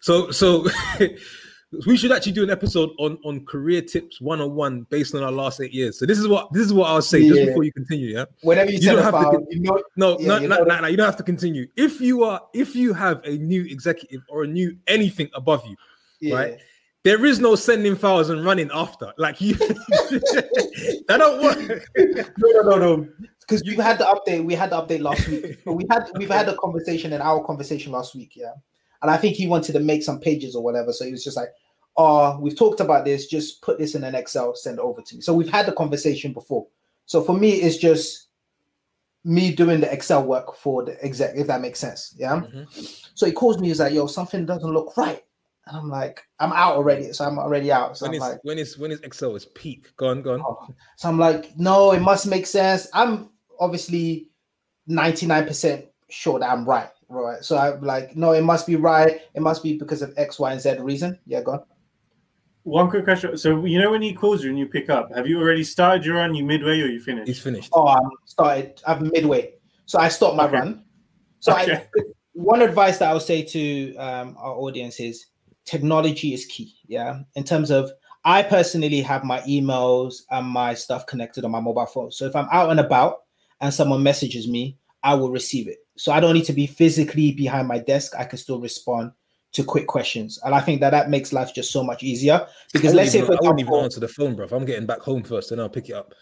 [0.00, 0.66] So, so
[1.86, 5.60] we should actually do an episode on on career tips 101 based on our last
[5.60, 6.00] eight years.
[6.00, 7.34] So this is what this is what I'll say yeah.
[7.34, 8.08] just before you continue.
[8.08, 8.24] Yeah.
[8.42, 10.80] Whenever you, you don't have file, to, you know, no, yeah, no, you, no, no,
[10.80, 11.68] no, you don't have to continue.
[11.76, 16.34] If you are if you have a new executive or a new anything above you,
[16.34, 16.58] right?
[17.02, 19.12] There is no sending files and running after.
[19.16, 21.88] Like you that don't work.
[22.38, 23.08] no, no, no, no.
[23.40, 24.44] Because you had the update.
[24.44, 25.58] We had the update last week.
[25.64, 28.52] But we had we've had a conversation in our conversation last week, yeah.
[29.02, 30.92] And I think he wanted to make some pages or whatever.
[30.92, 31.48] So he was just like,
[31.96, 35.14] oh, we've talked about this, just put this in an Excel, send it over to
[35.14, 35.22] me.
[35.22, 36.66] So we've had the conversation before.
[37.06, 38.28] So for me, it's just
[39.24, 42.14] me doing the Excel work for the exec, if that makes sense.
[42.16, 42.40] Yeah.
[42.40, 42.62] Mm-hmm.
[43.14, 45.22] So he calls me, he's like, yo, something doesn't look right.
[45.66, 47.12] And I'm like, I'm out already.
[47.12, 47.96] So I'm already out.
[47.96, 49.94] So when I'm it's like, when it's when Excel is peak.
[49.96, 50.40] Go on, go on.
[50.40, 50.68] oh.
[50.96, 52.88] so I'm like, no, it must make sense.
[52.92, 54.30] I'm obviously
[54.88, 56.88] 99% sure that I'm right.
[57.08, 57.44] Right.
[57.44, 59.20] So I'm like, no, it must be right.
[59.34, 61.18] It must be because of X, Y, and Z reason.
[61.26, 61.62] Yeah, go on.
[62.62, 63.36] One quick question.
[63.36, 66.04] So you know when he calls you and you pick up, have you already started
[66.04, 66.34] your run?
[66.34, 67.26] You midway or you finished?
[67.26, 67.70] He's finished.
[67.72, 68.80] Oh, I'm started.
[68.86, 69.54] I'm midway.
[69.86, 70.58] So I stopped my Okay.
[70.58, 70.84] run.
[71.40, 71.86] So I,
[72.32, 75.26] one advice that I would say to um, our audience is
[75.70, 76.74] technology is key.
[76.86, 77.20] Yeah.
[77.36, 77.92] In terms of,
[78.24, 82.10] I personally have my emails and my stuff connected on my mobile phone.
[82.10, 83.22] So if I'm out and about
[83.60, 85.78] and someone messages me, I will receive it.
[85.96, 88.12] So I don't need to be physically behind my desk.
[88.18, 89.12] I can still respond
[89.52, 90.38] to quick questions.
[90.44, 92.46] And I think that that makes life just so much easier.
[92.72, 94.46] Because let's say, wouldn't for even, I wouldn't even answer the phone, bro.
[94.50, 96.12] I'm getting back home first, and I'll pick it up.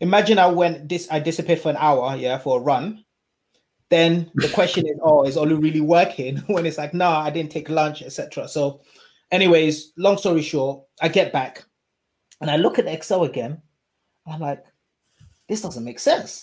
[0.00, 3.03] imagine I went this I disappeared for an hour, yeah, for a run.
[3.90, 6.38] Then the question is, oh, is Olu really working?
[6.46, 8.48] When it's like, no, I didn't take lunch, etc.
[8.48, 8.80] So,
[9.30, 11.64] anyways, long story short, I get back
[12.40, 13.60] and I look at Excel again.
[14.26, 14.64] I'm like,
[15.48, 16.42] this doesn't make sense.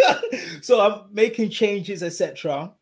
[0.62, 2.72] so I'm making changes, etc.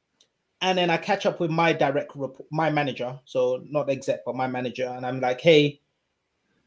[0.61, 2.13] And then I catch up with my direct
[2.51, 5.81] my manager, so not the exec, but my manager, and I'm like, hey,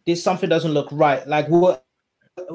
[0.06, 1.26] this something doesn't look right.
[1.28, 1.86] Like what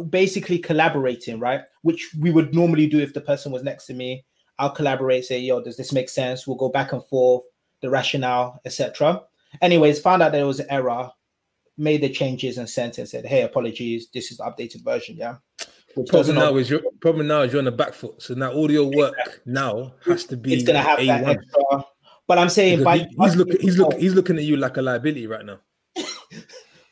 [0.08, 1.62] basically collaborating, right?
[1.82, 4.24] Which we would normally do if the person was next to me.
[4.58, 6.46] I'll collaborate, say, yo, does this make sense?
[6.46, 7.44] We'll go back and forth,
[7.82, 9.22] the rationale, etc.
[9.60, 11.10] Anyways, found out there was an error,
[11.76, 15.36] made the changes and sent and said, hey, apologies, this is the updated version, yeah.
[15.94, 18.20] Which Problem now is your problem now is you're on the back foot.
[18.20, 21.36] So now all your work now has to be it's gonna have that A1.
[21.36, 21.84] extra.
[22.26, 24.82] But I'm saying Because by he's looking he's looking he's looking at you like a
[24.82, 25.60] liability right now.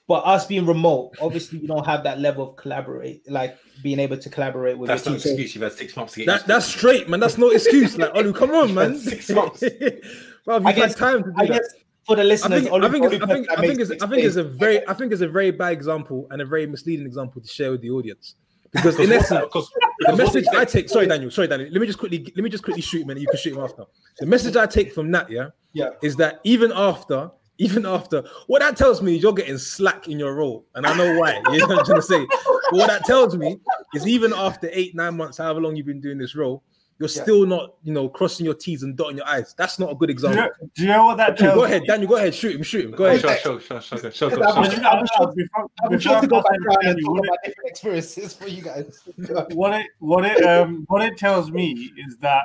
[0.06, 4.16] but us being remote, obviously we don't have that level of collaborate, like being able
[4.18, 5.32] to collaborate with That's your not an team.
[5.32, 5.54] Excuse.
[5.54, 6.26] You've had six months to get.
[6.26, 6.78] That, that's it.
[6.78, 7.20] straight, man.
[7.20, 7.96] That's no excuse.
[7.96, 8.98] Like, Olu, come on, man.
[8.98, 9.60] Six months.
[10.44, 11.52] Bro, you've I had time to do I that.
[11.54, 11.74] guess
[12.06, 13.90] for the I listeners, think, only- I think, only it's, I think, I think, it's,
[14.02, 16.66] I think it's a very, I think it's a very bad example and a very
[16.66, 18.34] misleading example to share with the audience.
[18.72, 21.70] Because in essence, what- because- the message I take, sorry, Daniel, sorry, Daniel.
[21.70, 23.62] Let me just quickly, let me just quickly shoot him, and you can shoot him
[23.62, 23.84] after.
[24.18, 25.90] The message I take from that, yeah, Yeah.
[26.02, 30.18] is that even after, even after, what that tells me is you're getting slack in
[30.18, 31.40] your role, and I know why.
[31.52, 32.26] You know what I'm trying to say.
[32.70, 33.58] But what that tells me
[33.94, 36.62] is even after eight, nine months, however long you've been doing this role,
[37.00, 37.22] you're Yeah.
[37.22, 39.52] still not, you know, crossing your T's and dotting your I's.
[39.54, 40.42] That's not a good Do you, example.
[40.42, 41.88] know, do you know what that tells Go ahead, me?
[41.88, 42.08] Daniel.
[42.08, 42.34] Go ahead.
[42.34, 42.62] Shoot him.
[42.62, 42.90] Shoot him.
[42.92, 43.20] Go ahead.
[43.20, 46.20] Sure, sure, sure, sure, sure, sure, I'm sure.
[46.20, 49.00] to go back to and Daniel, talk what it- about different experiences for you guys.
[49.54, 51.72] what it what it um what it tells me
[52.06, 52.44] is that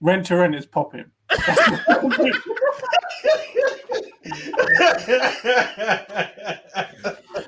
[0.00, 1.04] rent to rent is popping.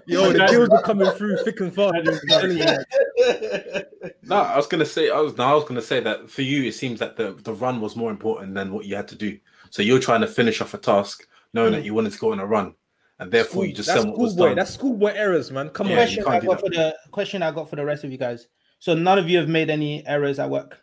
[0.07, 1.93] Yo, the deals are coming through thick and fast.
[1.93, 4.15] That is I'm telling you.
[4.25, 6.65] No, I was gonna say I was no, I was gonna say that for you
[6.65, 9.39] it seems that the, the run was more important than what you had to do.
[9.71, 11.87] So you're trying to finish off a task, knowing that mm.
[11.87, 12.75] you wanted to go on a run,
[13.19, 14.49] and therefore you just that's sent what was schoolboy.
[14.49, 14.57] done.
[14.57, 15.71] That's schoolboy errors, man.
[15.71, 16.07] Come Yeah, on.
[16.07, 18.47] question I got for the question I got for the rest of you guys.
[18.79, 20.79] So none of you have made any errors at work.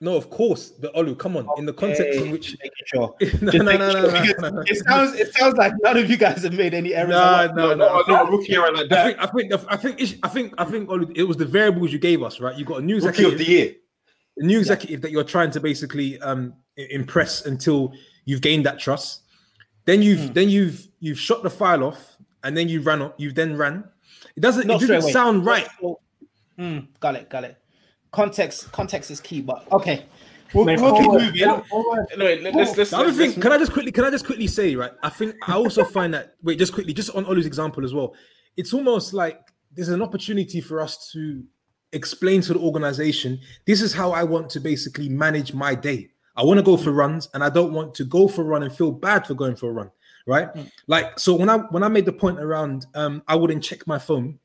[0.00, 0.68] No, of course.
[0.70, 1.48] But Olu, come on.
[1.56, 2.56] In the context in which
[2.86, 3.16] sure.
[3.42, 4.60] no, no, no, no, no, no, no.
[4.66, 7.10] It sounds it sounds like none of you guys have made any errors.
[7.10, 7.16] No,
[7.48, 7.56] work.
[7.56, 7.88] no, no.
[8.00, 9.04] I think- rookie error like I that.
[9.06, 11.98] think, I think, I think, I think, I think, Olu, it was the variables you
[11.98, 12.56] gave us, right?
[12.56, 13.74] You got a new Rookie of executive, the year.
[14.36, 17.92] a new executive that you're trying to basically um impress until
[18.24, 19.22] you've gained that trust.
[19.84, 20.32] Then you've, Hmm.
[20.34, 23.14] then you've, you've shot the file off, and then you ran up.
[23.18, 23.82] You've then ran.
[24.36, 24.66] It doesn't.
[24.68, 25.66] Not it didn't sound right.
[26.56, 27.56] Mm, got it, got it.
[28.10, 30.06] Context context is key, but okay.
[30.54, 31.34] We'll, Mate, we'll keep moving.
[31.64, 32.90] forward- Anyway, let- let's let's.
[32.90, 34.92] The other thing, can I just quickly, can I just quickly say, right?
[35.02, 38.14] I think I also find that wait, just quickly, just on Olu's example as well.
[38.56, 39.38] It's almost like
[39.74, 41.44] there's an opportunity for us to
[41.92, 46.08] explain to the organization this is how I want to basically manage my day.
[46.34, 48.62] I want to go for runs, and I don't want to go for a run
[48.62, 49.90] and feel bad for going for a run,
[50.26, 50.48] right?
[50.86, 53.98] Like so, when I when I made the point around, um, I wouldn't check my
[53.98, 54.38] phone.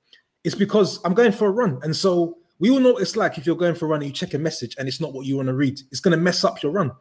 [0.43, 3.38] It's because I'm going for a run, and so we all know what it's like
[3.38, 5.26] if you're going for a run and you check a message and it's not what
[5.26, 5.80] you want to read.
[5.92, 6.92] It's going to mess up your run.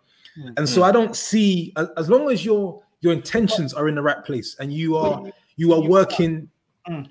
[0.57, 4.03] And so I don't see as, as long as your your intentions are in the
[4.03, 5.23] right place and you are
[5.57, 6.49] you are working,
[6.89, 7.07] Mm.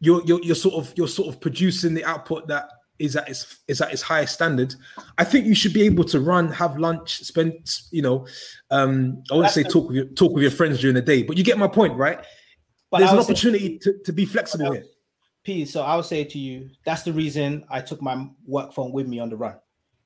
[0.00, 3.58] you're you're, you're sort of you're sort of producing the output that is at its
[3.68, 4.74] is at its highest standard.
[5.18, 7.52] I think you should be able to run, have lunch, spend
[7.90, 8.26] you know,
[8.70, 11.36] um, I wouldn't say talk with your talk with your friends during the day, but
[11.36, 12.24] you get my point, right?
[12.90, 14.84] But There's an would say- opportunity to, to be flexible here.
[15.42, 19.06] P, so I'll say to you, that's the reason I took my work phone with
[19.06, 19.56] me on the run.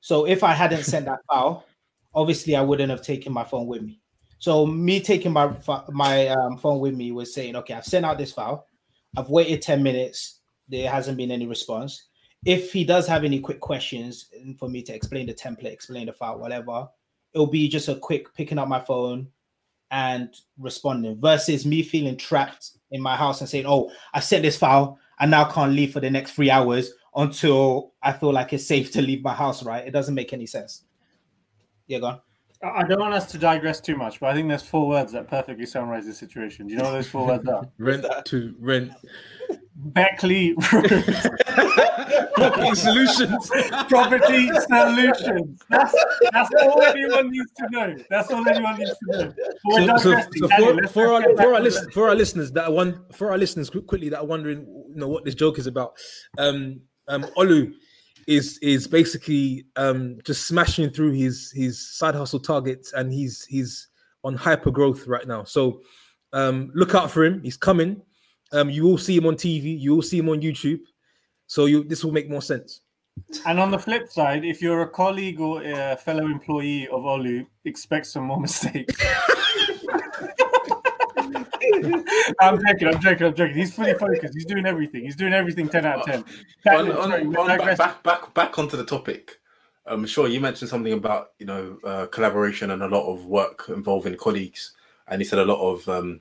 [0.00, 1.64] So if I hadn't sent that file,
[2.14, 4.00] obviously I wouldn't have taken my phone with me.
[4.38, 5.52] So me taking my
[5.90, 8.66] my um, phone with me was saying, okay, I've sent out this file.
[9.16, 10.40] I've waited 10 minutes.
[10.68, 12.08] There hasn't been any response.
[12.44, 16.12] If he does have any quick questions for me to explain the template, explain the
[16.12, 16.88] file, whatever,
[17.32, 19.28] it'll be just a quick picking up my phone
[19.90, 24.58] and responding versus me feeling trapped in my house and saying, "Oh, I sent this
[24.58, 28.66] file, I now can't leave for the next three hours until I feel like it's
[28.66, 29.86] safe to leave my house." Right?
[29.86, 30.84] It doesn't make any sense.
[31.86, 32.20] Yeah, go on.
[32.62, 35.28] I don't want us to digress too much, but I think there's four words that
[35.28, 36.66] perfectly summarize the situation.
[36.66, 37.64] Do you know what those four words are?
[37.78, 38.92] Rent to rent.
[39.76, 40.54] Beckley
[42.34, 43.50] Property solutions.
[43.88, 45.62] Property Solutions.
[45.68, 45.94] That's,
[46.32, 47.96] that's all anyone needs to know.
[48.08, 49.34] That's all anyone needs to know.
[49.70, 52.72] So, so, so for, let's for, our, for, our listen, for our listeners that are
[52.72, 55.94] one for our listeners quickly that are wondering you know what this joke is about.
[56.38, 57.72] Um um olu
[58.26, 63.88] is is basically um just smashing through his his side hustle targets and he's he's
[64.22, 65.44] on hyper growth right now.
[65.44, 65.80] So
[66.32, 67.42] um look out for him.
[67.42, 68.00] He's coming.
[68.52, 70.80] Um you will see him on tv you will see him on youtube.
[71.46, 72.80] So you this will make more sense.
[73.46, 77.46] And on the flip side, if you're a colleague or a fellow employee of Olu,
[77.64, 79.00] expect some more mistakes.
[82.40, 83.54] I'm joking, I'm joking, I'm joking.
[83.54, 84.34] He's fully focused.
[84.34, 85.02] He's doing everything.
[85.02, 86.24] He's doing everything 10 out of 10.
[86.74, 89.40] on, on, sorry, on- back, back back back onto the topic.
[89.86, 93.26] Um, I'm sure, you mentioned something about you know uh, collaboration and a lot of
[93.26, 94.72] work involving colleagues,
[95.08, 96.20] and you said a lot of um,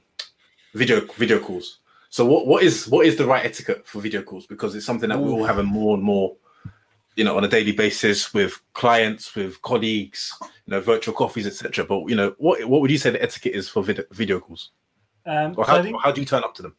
[0.73, 1.79] video video calls.
[2.09, 4.45] So what what is what is the right etiquette for video calls?
[4.45, 6.35] Because it's something that we're all having more and more,
[7.15, 11.85] you know, on a daily basis with clients, with colleagues, you know, virtual coffees, etc.
[11.85, 14.69] But you know, what what would you say the etiquette is for video, video calls,
[15.25, 16.75] Um, or how, I think- how do you turn up to them?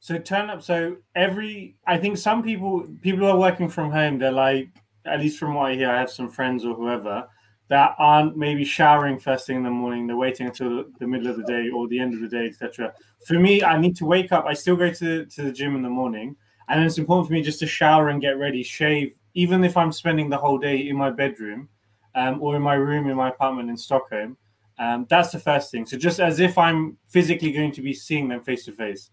[0.00, 0.62] So turn up.
[0.62, 4.68] So every, I think some people, people who are working from home, they're like,
[5.04, 7.26] at least from what I hear, I have some friends or whoever
[7.68, 10.06] that aren't maybe showering first thing in the morning.
[10.06, 12.46] They're waiting until the, the middle of the day or the end of the day,
[12.46, 12.92] etc.
[13.26, 14.44] For me, I need to wake up.
[14.46, 16.36] I still go to to the gym in the morning,
[16.68, 19.90] and it's important for me just to shower and get ready, shave, even if I'm
[19.90, 21.68] spending the whole day in my bedroom,
[22.14, 24.36] um, or in my room in my apartment in Stockholm.
[24.78, 25.86] Um, that's the first thing.
[25.86, 29.10] So just as if I'm physically going to be seeing them face to face.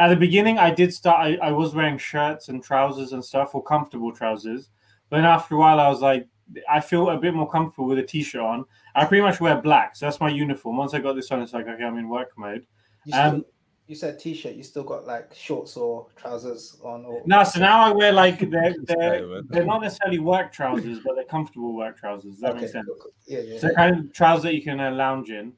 [0.00, 3.54] At the beginning i did start I, I was wearing shirts and trousers and stuff
[3.54, 4.70] or comfortable trousers.
[5.08, 6.26] But then after a while i was like
[6.68, 8.64] i feel a bit more comfortable with a t-shirt on.
[8.96, 10.78] I pretty much wear black so that's my uniform.
[10.78, 12.66] Once i got this on it's like okay i'm in work mode.
[13.04, 13.44] You, still, Um,
[13.86, 14.54] you said t-shirt.
[14.54, 17.04] You still got like shorts or trousers on?
[17.04, 21.14] Or no so now i wear like they're they're, they're not necessarily work trousers but
[21.16, 23.12] they're comfortable work trousers does that okay, make sense cool, cool.
[23.26, 23.58] yeah, yeah.
[23.58, 25.52] So kind of trousers that you can uh, lounge in.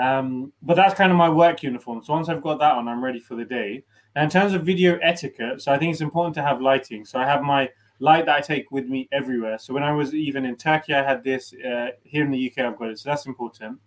[0.00, 2.02] Um, but that's kind of my work uniform.
[2.04, 3.82] So once I've got that on, I'm ready for the day.
[4.14, 7.04] And in terms of video etiquette, so I think it's important to have lighting.
[7.04, 7.68] So I have my
[8.00, 9.58] light that I take with me everywhere.
[9.58, 11.52] So when I was even in Turkey, I had this.
[11.52, 12.98] Uh, here in the UK, I've got it.
[12.98, 13.78] So that's important.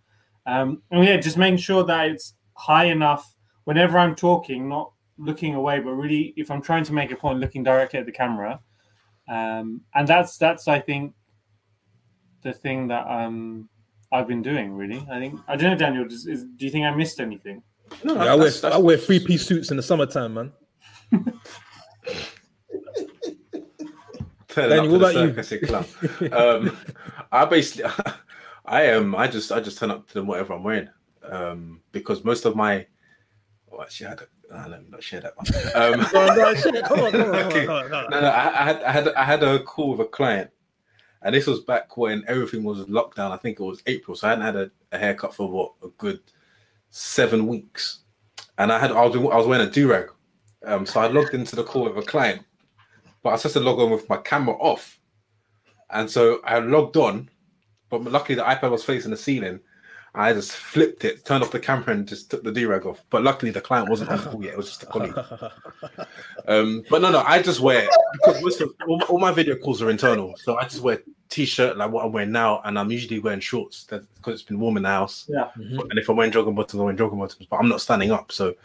[0.45, 3.35] Um, and yeah, just making sure that it's high enough
[3.71, 7.39] whenever I'm talking, not looking away, but really if I'm trying to make a point,
[7.39, 8.59] looking directly at the camera.
[9.29, 11.13] Um, and that's that's I think
[12.41, 13.69] the thing that um
[14.11, 15.05] I've been doing really.
[15.09, 16.05] I think I don't know, Daniel.
[16.05, 17.63] Does, is, do you think I missed anything?
[18.03, 20.51] No, I wear I wear three piece suits in the summertime man
[24.49, 25.29] Turning Danny, what about you?
[25.29, 25.85] circus in club.
[26.33, 26.77] um,
[27.31, 27.89] I basically,
[28.65, 29.15] I am.
[29.15, 30.89] I just, I just turn up to them whatever I'm wearing,
[31.23, 32.85] um, because most of my.
[33.71, 34.21] Oh, actually, I had.
[34.21, 35.45] A, uh, let me not share that one.
[35.75, 36.35] Um, come on,
[36.83, 37.65] come on, come on, Okay.
[37.65, 38.11] come on, come on.
[38.11, 40.49] no, no, I, I had, I had, I had a call with a client,
[41.21, 43.31] and this was back when everything was lockdown.
[43.31, 45.87] I think it was April, so I hadn't had a, a haircut for what a
[45.97, 46.19] good
[46.89, 47.99] seven weeks,
[48.57, 50.09] and I had, I was, I was wearing a do rag,
[50.65, 52.43] um, so I logged into the call with a client,
[53.23, 54.99] but I was supposed to log on with my camera off,
[55.91, 57.29] and so I logged on,
[57.89, 59.61] but luckily the iPad was facing the ceiling.
[60.13, 63.01] I just flipped it, turned off the camera, and just took the do rag off.
[63.09, 65.17] But luckily, the client wasn't on the call yet; it was just a colleague.
[66.47, 69.79] Um, but no, no, I just wear because most of, all, all my video calls
[69.81, 73.19] are internal, so I just wear t-shirt like what I'm wearing now, and I'm usually
[73.19, 75.27] wearing shorts because it's been warm in the house.
[75.29, 75.49] Yeah.
[75.55, 75.79] Mhm.
[75.89, 78.31] And if I'm wearing jogging bottoms, I'm wearing jogging bottoms, but I'm not standing up,
[78.31, 78.55] so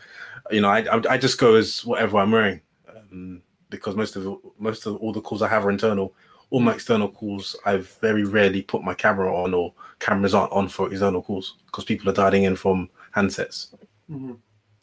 [0.51, 4.39] you know, I I, I just go as whatever I'm wearing um, because most of
[4.59, 6.15] most of all the calls I have are internal.
[6.51, 10.69] All my external calls, I've very rarely put my camera on, or cameras aren't on
[10.69, 13.75] for external calls because people are dialing in from handsets.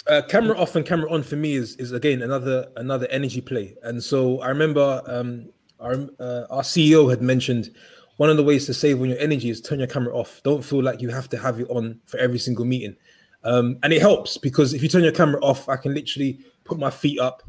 [0.08, 3.76] uh, camera off and camera on for me is is again another another energy play.
[3.84, 7.74] And so I remember um, our uh, our CEO had mentioned
[8.18, 10.42] one of the ways to save on your energy is turn your camera off.
[10.44, 12.96] Don't feel like you have to have it on for every single meeting.
[13.44, 16.78] Um, and it helps because if you turn your camera off, I can literally put
[16.78, 17.44] my feet up.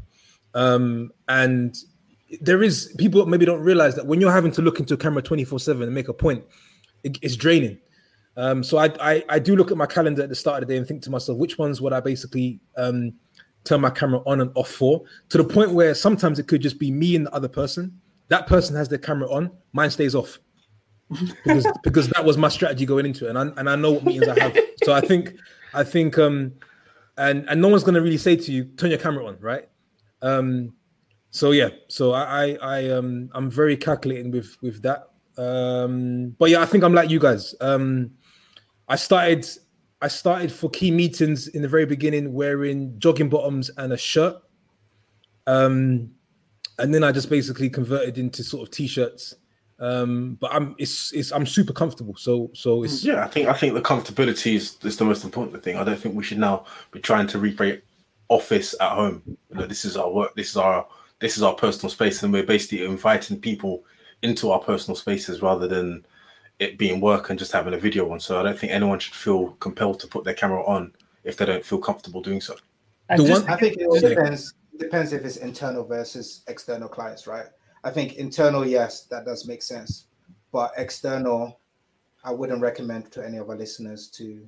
[0.53, 1.77] Um, and
[2.41, 5.21] there is people maybe don't realize that when you're having to look into a camera
[5.21, 6.43] 24 7 and make a point,
[7.03, 7.77] it, it's draining.
[8.37, 10.73] Um, so I, I I do look at my calendar at the start of the
[10.73, 13.13] day and think to myself, which ones would I basically um,
[13.63, 15.03] turn my camera on and off for?
[15.29, 17.99] To the point where sometimes it could just be me and the other person.
[18.27, 20.39] That person has their camera on, mine stays off
[21.09, 24.03] because because that was my strategy going into it, and I, and I know what
[24.03, 24.57] meetings I have.
[24.83, 25.35] So I think
[25.73, 26.53] I think um
[27.17, 29.69] and and no one's gonna really say to you, turn your camera on, right?
[30.21, 30.73] Um
[31.35, 35.09] so yeah, so I I, I um I'm very calculating with with that.
[35.37, 37.53] Um but yeah, I think I'm like you guys.
[37.59, 38.11] Um
[38.87, 39.45] I started
[40.01, 44.37] I started for key meetings in the very beginning wearing jogging bottoms and a shirt.
[45.45, 46.11] Um
[46.79, 49.35] and then I just basically converted into sort of t-shirts.
[49.77, 52.15] Um, but I'm it's it's I'm super comfortable.
[52.15, 53.25] So so it's yeah.
[53.25, 55.75] I think I think the comfortability is, is the most important thing.
[55.75, 57.83] I don't think we should now be trying to recreate
[58.29, 59.21] office at home.
[59.25, 60.33] You know, this is our work.
[60.35, 60.87] This is our
[61.19, 63.83] this is our personal space, and we're basically inviting people
[64.21, 66.05] into our personal spaces rather than
[66.59, 68.19] it being work and just having a video on.
[68.19, 70.93] So I don't think anyone should feel compelled to put their camera on
[71.23, 72.55] if they don't feel comfortable doing so.
[73.09, 77.27] The just, one, I think it all depends depends if it's internal versus external clients,
[77.27, 77.45] right?
[77.83, 80.07] I think internal, yes, that does make sense,
[80.51, 81.59] but external,
[82.23, 84.47] I wouldn't recommend to any of our listeners to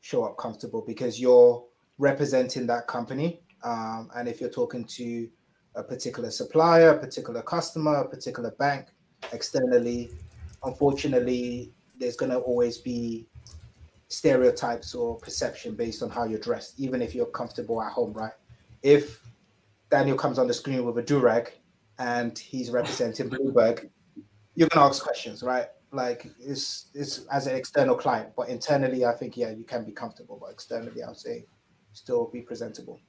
[0.00, 1.64] show up comfortable because you're
[1.98, 5.28] representing that company, um, and if you're talking to
[5.76, 8.86] a particular supplier, a particular customer, a particular bank
[9.32, 10.10] externally,
[10.64, 13.26] unfortunately, there's going to always be
[14.08, 18.32] stereotypes or perception based on how you're dressed, even if you're comfortable at home, right?
[18.82, 19.22] If
[19.90, 21.48] Daniel comes on the screen with a durag
[21.98, 23.88] and he's representing Bloomberg,
[24.54, 25.66] you're gonna ask questions, right?
[25.90, 29.92] Like it's it's as an external client, but internally, I think yeah, you can be
[29.92, 31.44] comfortable, but externally, I would say
[31.92, 33.00] still be presentable.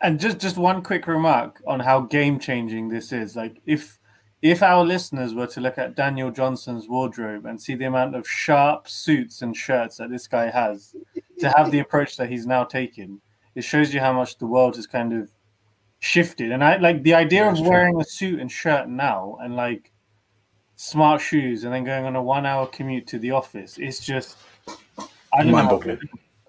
[0.00, 3.36] And just just one quick remark on how game changing this is.
[3.36, 3.98] Like if
[4.42, 8.28] if our listeners were to look at Daniel Johnson's wardrobe and see the amount of
[8.28, 10.96] sharp suits and shirts that this guy has,
[11.38, 13.20] to have the approach that he's now taken,
[13.54, 15.30] it shows you how much the world has kind of
[16.00, 16.50] shifted.
[16.50, 19.92] And I like the idea of wearing a suit and shirt now and like
[20.74, 23.78] smart shoes and then going on a one hour commute to the office.
[23.78, 24.36] It's just
[25.32, 25.96] I don't know.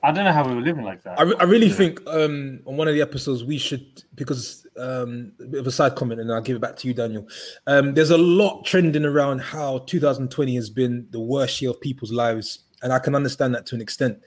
[0.03, 1.19] I don't know how we were living like that.
[1.19, 1.75] I, I really yeah.
[1.75, 5.71] think um, on one of the episodes we should because um, a bit of a
[5.71, 7.25] side comment and I'll give it back to you, Daniel.
[7.67, 12.11] Um, there's a lot trending around how 2020 has been the worst year of people's
[12.11, 14.19] lives, and I can understand that to an extent.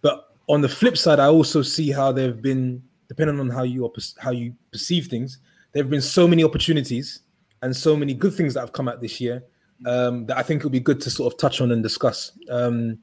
[0.00, 3.62] But on the flip side, I also see how there have been depending on how
[3.62, 5.38] you how you perceive things,
[5.72, 7.20] there have been so many opportunities
[7.62, 9.44] and so many good things that have come out this year
[9.86, 12.32] um, that I think it would be good to sort of touch on and discuss.
[12.50, 12.98] Um,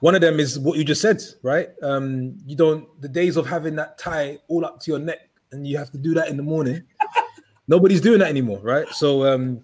[0.00, 1.68] one of them is what you just said, right?
[1.82, 5.66] Um, you don't the days of having that tie all up to your neck and
[5.66, 6.82] you have to do that in the morning.
[7.68, 8.88] Nobody's doing that anymore, right?
[8.88, 9.62] So, um,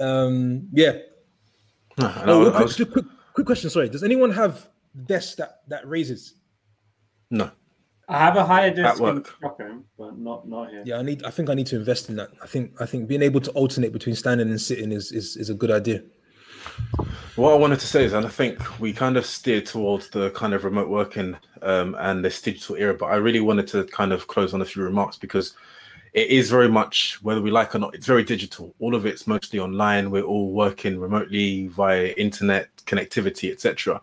[0.00, 0.98] um, yeah.
[1.98, 2.76] oh, quick, was...
[2.76, 3.70] quick, quick question.
[3.70, 4.68] Sorry, does anyone have
[5.06, 6.34] desks that that raises?
[7.30, 7.50] No.
[8.08, 10.82] I have a higher desk in Stockholm, but not not here.
[10.84, 11.24] Yeah, I need.
[11.24, 12.30] I think I need to invest in that.
[12.42, 12.72] I think.
[12.80, 15.70] I think being able to alternate between standing and sitting is is, is a good
[15.70, 16.02] idea.
[17.36, 20.30] What I wanted to say is, and I think we kind of steered towards the
[20.30, 24.12] kind of remote working um, and this digital era, but I really wanted to kind
[24.12, 25.54] of close on a few remarks because
[26.12, 28.74] it is very much, whether we like or not, it's very digital.
[28.80, 30.10] All of it's mostly online.
[30.10, 34.02] We're all working remotely via internet connectivity, etc.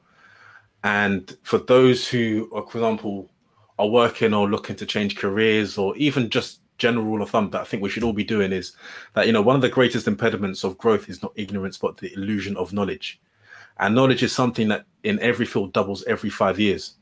[0.84, 3.30] And for those who, for example,
[3.78, 7.62] are working or looking to change careers or even just general rule of thumb that
[7.62, 8.74] I think we should all be doing is
[9.14, 12.12] that you know one of the greatest impediments of growth is not ignorance but the
[12.14, 13.22] illusion of knowledge.
[13.78, 16.96] And knowledge is something that in every field doubles every five years.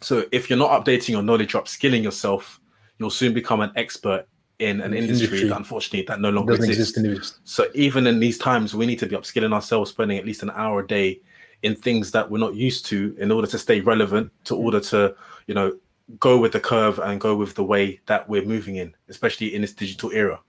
[0.00, 2.60] So if you're not updating your knowledge or upskilling yourself,
[2.98, 4.26] you'll soon become an expert
[4.58, 5.48] in an industry, industry.
[5.48, 6.96] that unfortunately that no longer exists.
[6.96, 10.42] Exist so even in these times, we need to be upskilling ourselves, spending at least
[10.42, 11.20] an hour a day
[11.62, 15.14] in things that we're not used to in order to stay relevant, to order to,
[15.46, 15.72] you know,
[16.18, 19.62] go with the curve and go with the way that we're moving in, especially in
[19.62, 20.40] this digital era.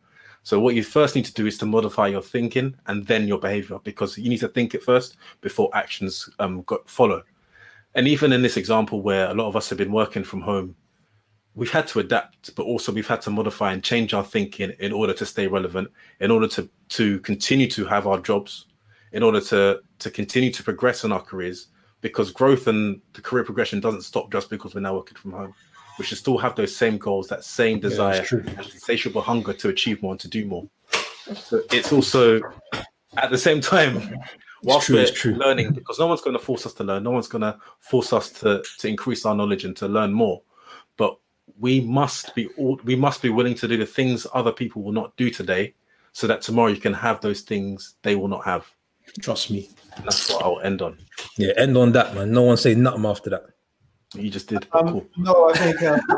[0.44, 3.40] So what you first need to do is to modify your thinking and then your
[3.40, 7.24] behavior because you need to think it first before actions um, follow.
[7.96, 10.76] And even in this example where a lot of us have been working from home,
[11.56, 14.92] we've had to adapt, but also we've had to modify and change our thinking in
[14.92, 15.90] order to stay relevant,
[16.20, 18.68] in order to to continue to have our jobs,
[19.14, 21.70] in order to to continue to progress in our careers,
[22.06, 25.56] because growth and the career progression doesn't stop just because we're now working from home.
[25.98, 30.04] We should still have those same goals, that same desire, yeah, insatiable hunger to achieve
[30.04, 30.68] more and to do more.
[31.34, 32.42] So it's also
[33.18, 34.20] at the same time,
[34.62, 37.28] whilst true, we're learning, because no one's going to force us to learn, no one's
[37.28, 40.44] going to force us to to increase our knowledge and to learn more.
[40.98, 41.18] But
[41.58, 42.50] we must be
[42.84, 45.74] we must be willing to do the things other people will not do today,
[46.12, 48.72] so that tomorrow you can have those things they will not have.
[49.22, 49.70] Trust me.
[49.96, 50.98] And that's what I'll end on.
[51.38, 52.32] Yeah, end on that, man.
[52.32, 53.46] No one say nothing after that.
[54.14, 54.68] You just did.
[54.72, 55.06] Um, cool.
[55.18, 55.82] No, I think.
[55.82, 56.00] Uh,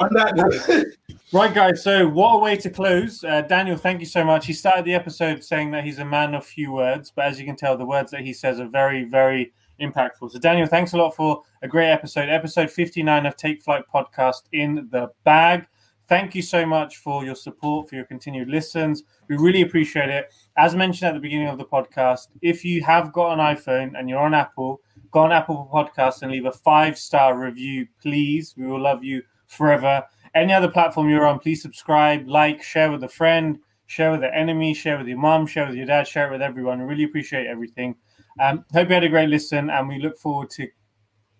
[0.00, 0.94] on that
[1.32, 1.82] right, guys.
[1.82, 3.24] So, what a way to close.
[3.24, 4.46] Uh, Daniel, thank you so much.
[4.46, 7.46] He started the episode saying that he's a man of few words, but as you
[7.46, 10.30] can tell, the words that he says are very, very impactful.
[10.30, 12.28] So, Daniel, thanks a lot for a great episode.
[12.28, 15.66] Episode 59 of Take Flight podcast in the bag.
[16.06, 19.04] Thank you so much for your support, for your continued listens.
[19.28, 20.34] We really appreciate it.
[20.58, 24.08] As mentioned at the beginning of the podcast, if you have got an iPhone and
[24.08, 28.54] you're on Apple, go on Apple Podcasts and leave a five star review, please.
[28.56, 30.04] We will love you forever.
[30.34, 34.34] Any other platform you're on, please subscribe, like, share with a friend, share with the
[34.34, 36.80] enemy, share with your mom, share with your dad, share it with everyone.
[36.80, 37.94] We really appreciate everything.
[38.40, 40.68] Um, hope you had a great listen, and we look forward to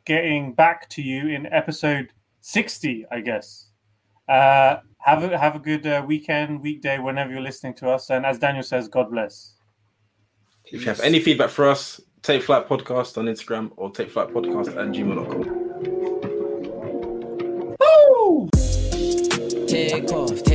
[0.07, 3.64] getting back to you in episode 60, I guess.
[4.29, 8.11] Uh, have a have a good uh, weekend, weekday, whenever you're listening to us.
[8.11, 9.55] And as Daniel says, God bless.
[10.64, 14.29] If you have any feedback for us, take flight podcast on Instagram or take flight
[14.29, 15.64] podcast at gmail.com.
[17.81, 18.49] Woo!
[19.66, 20.54] Take off, take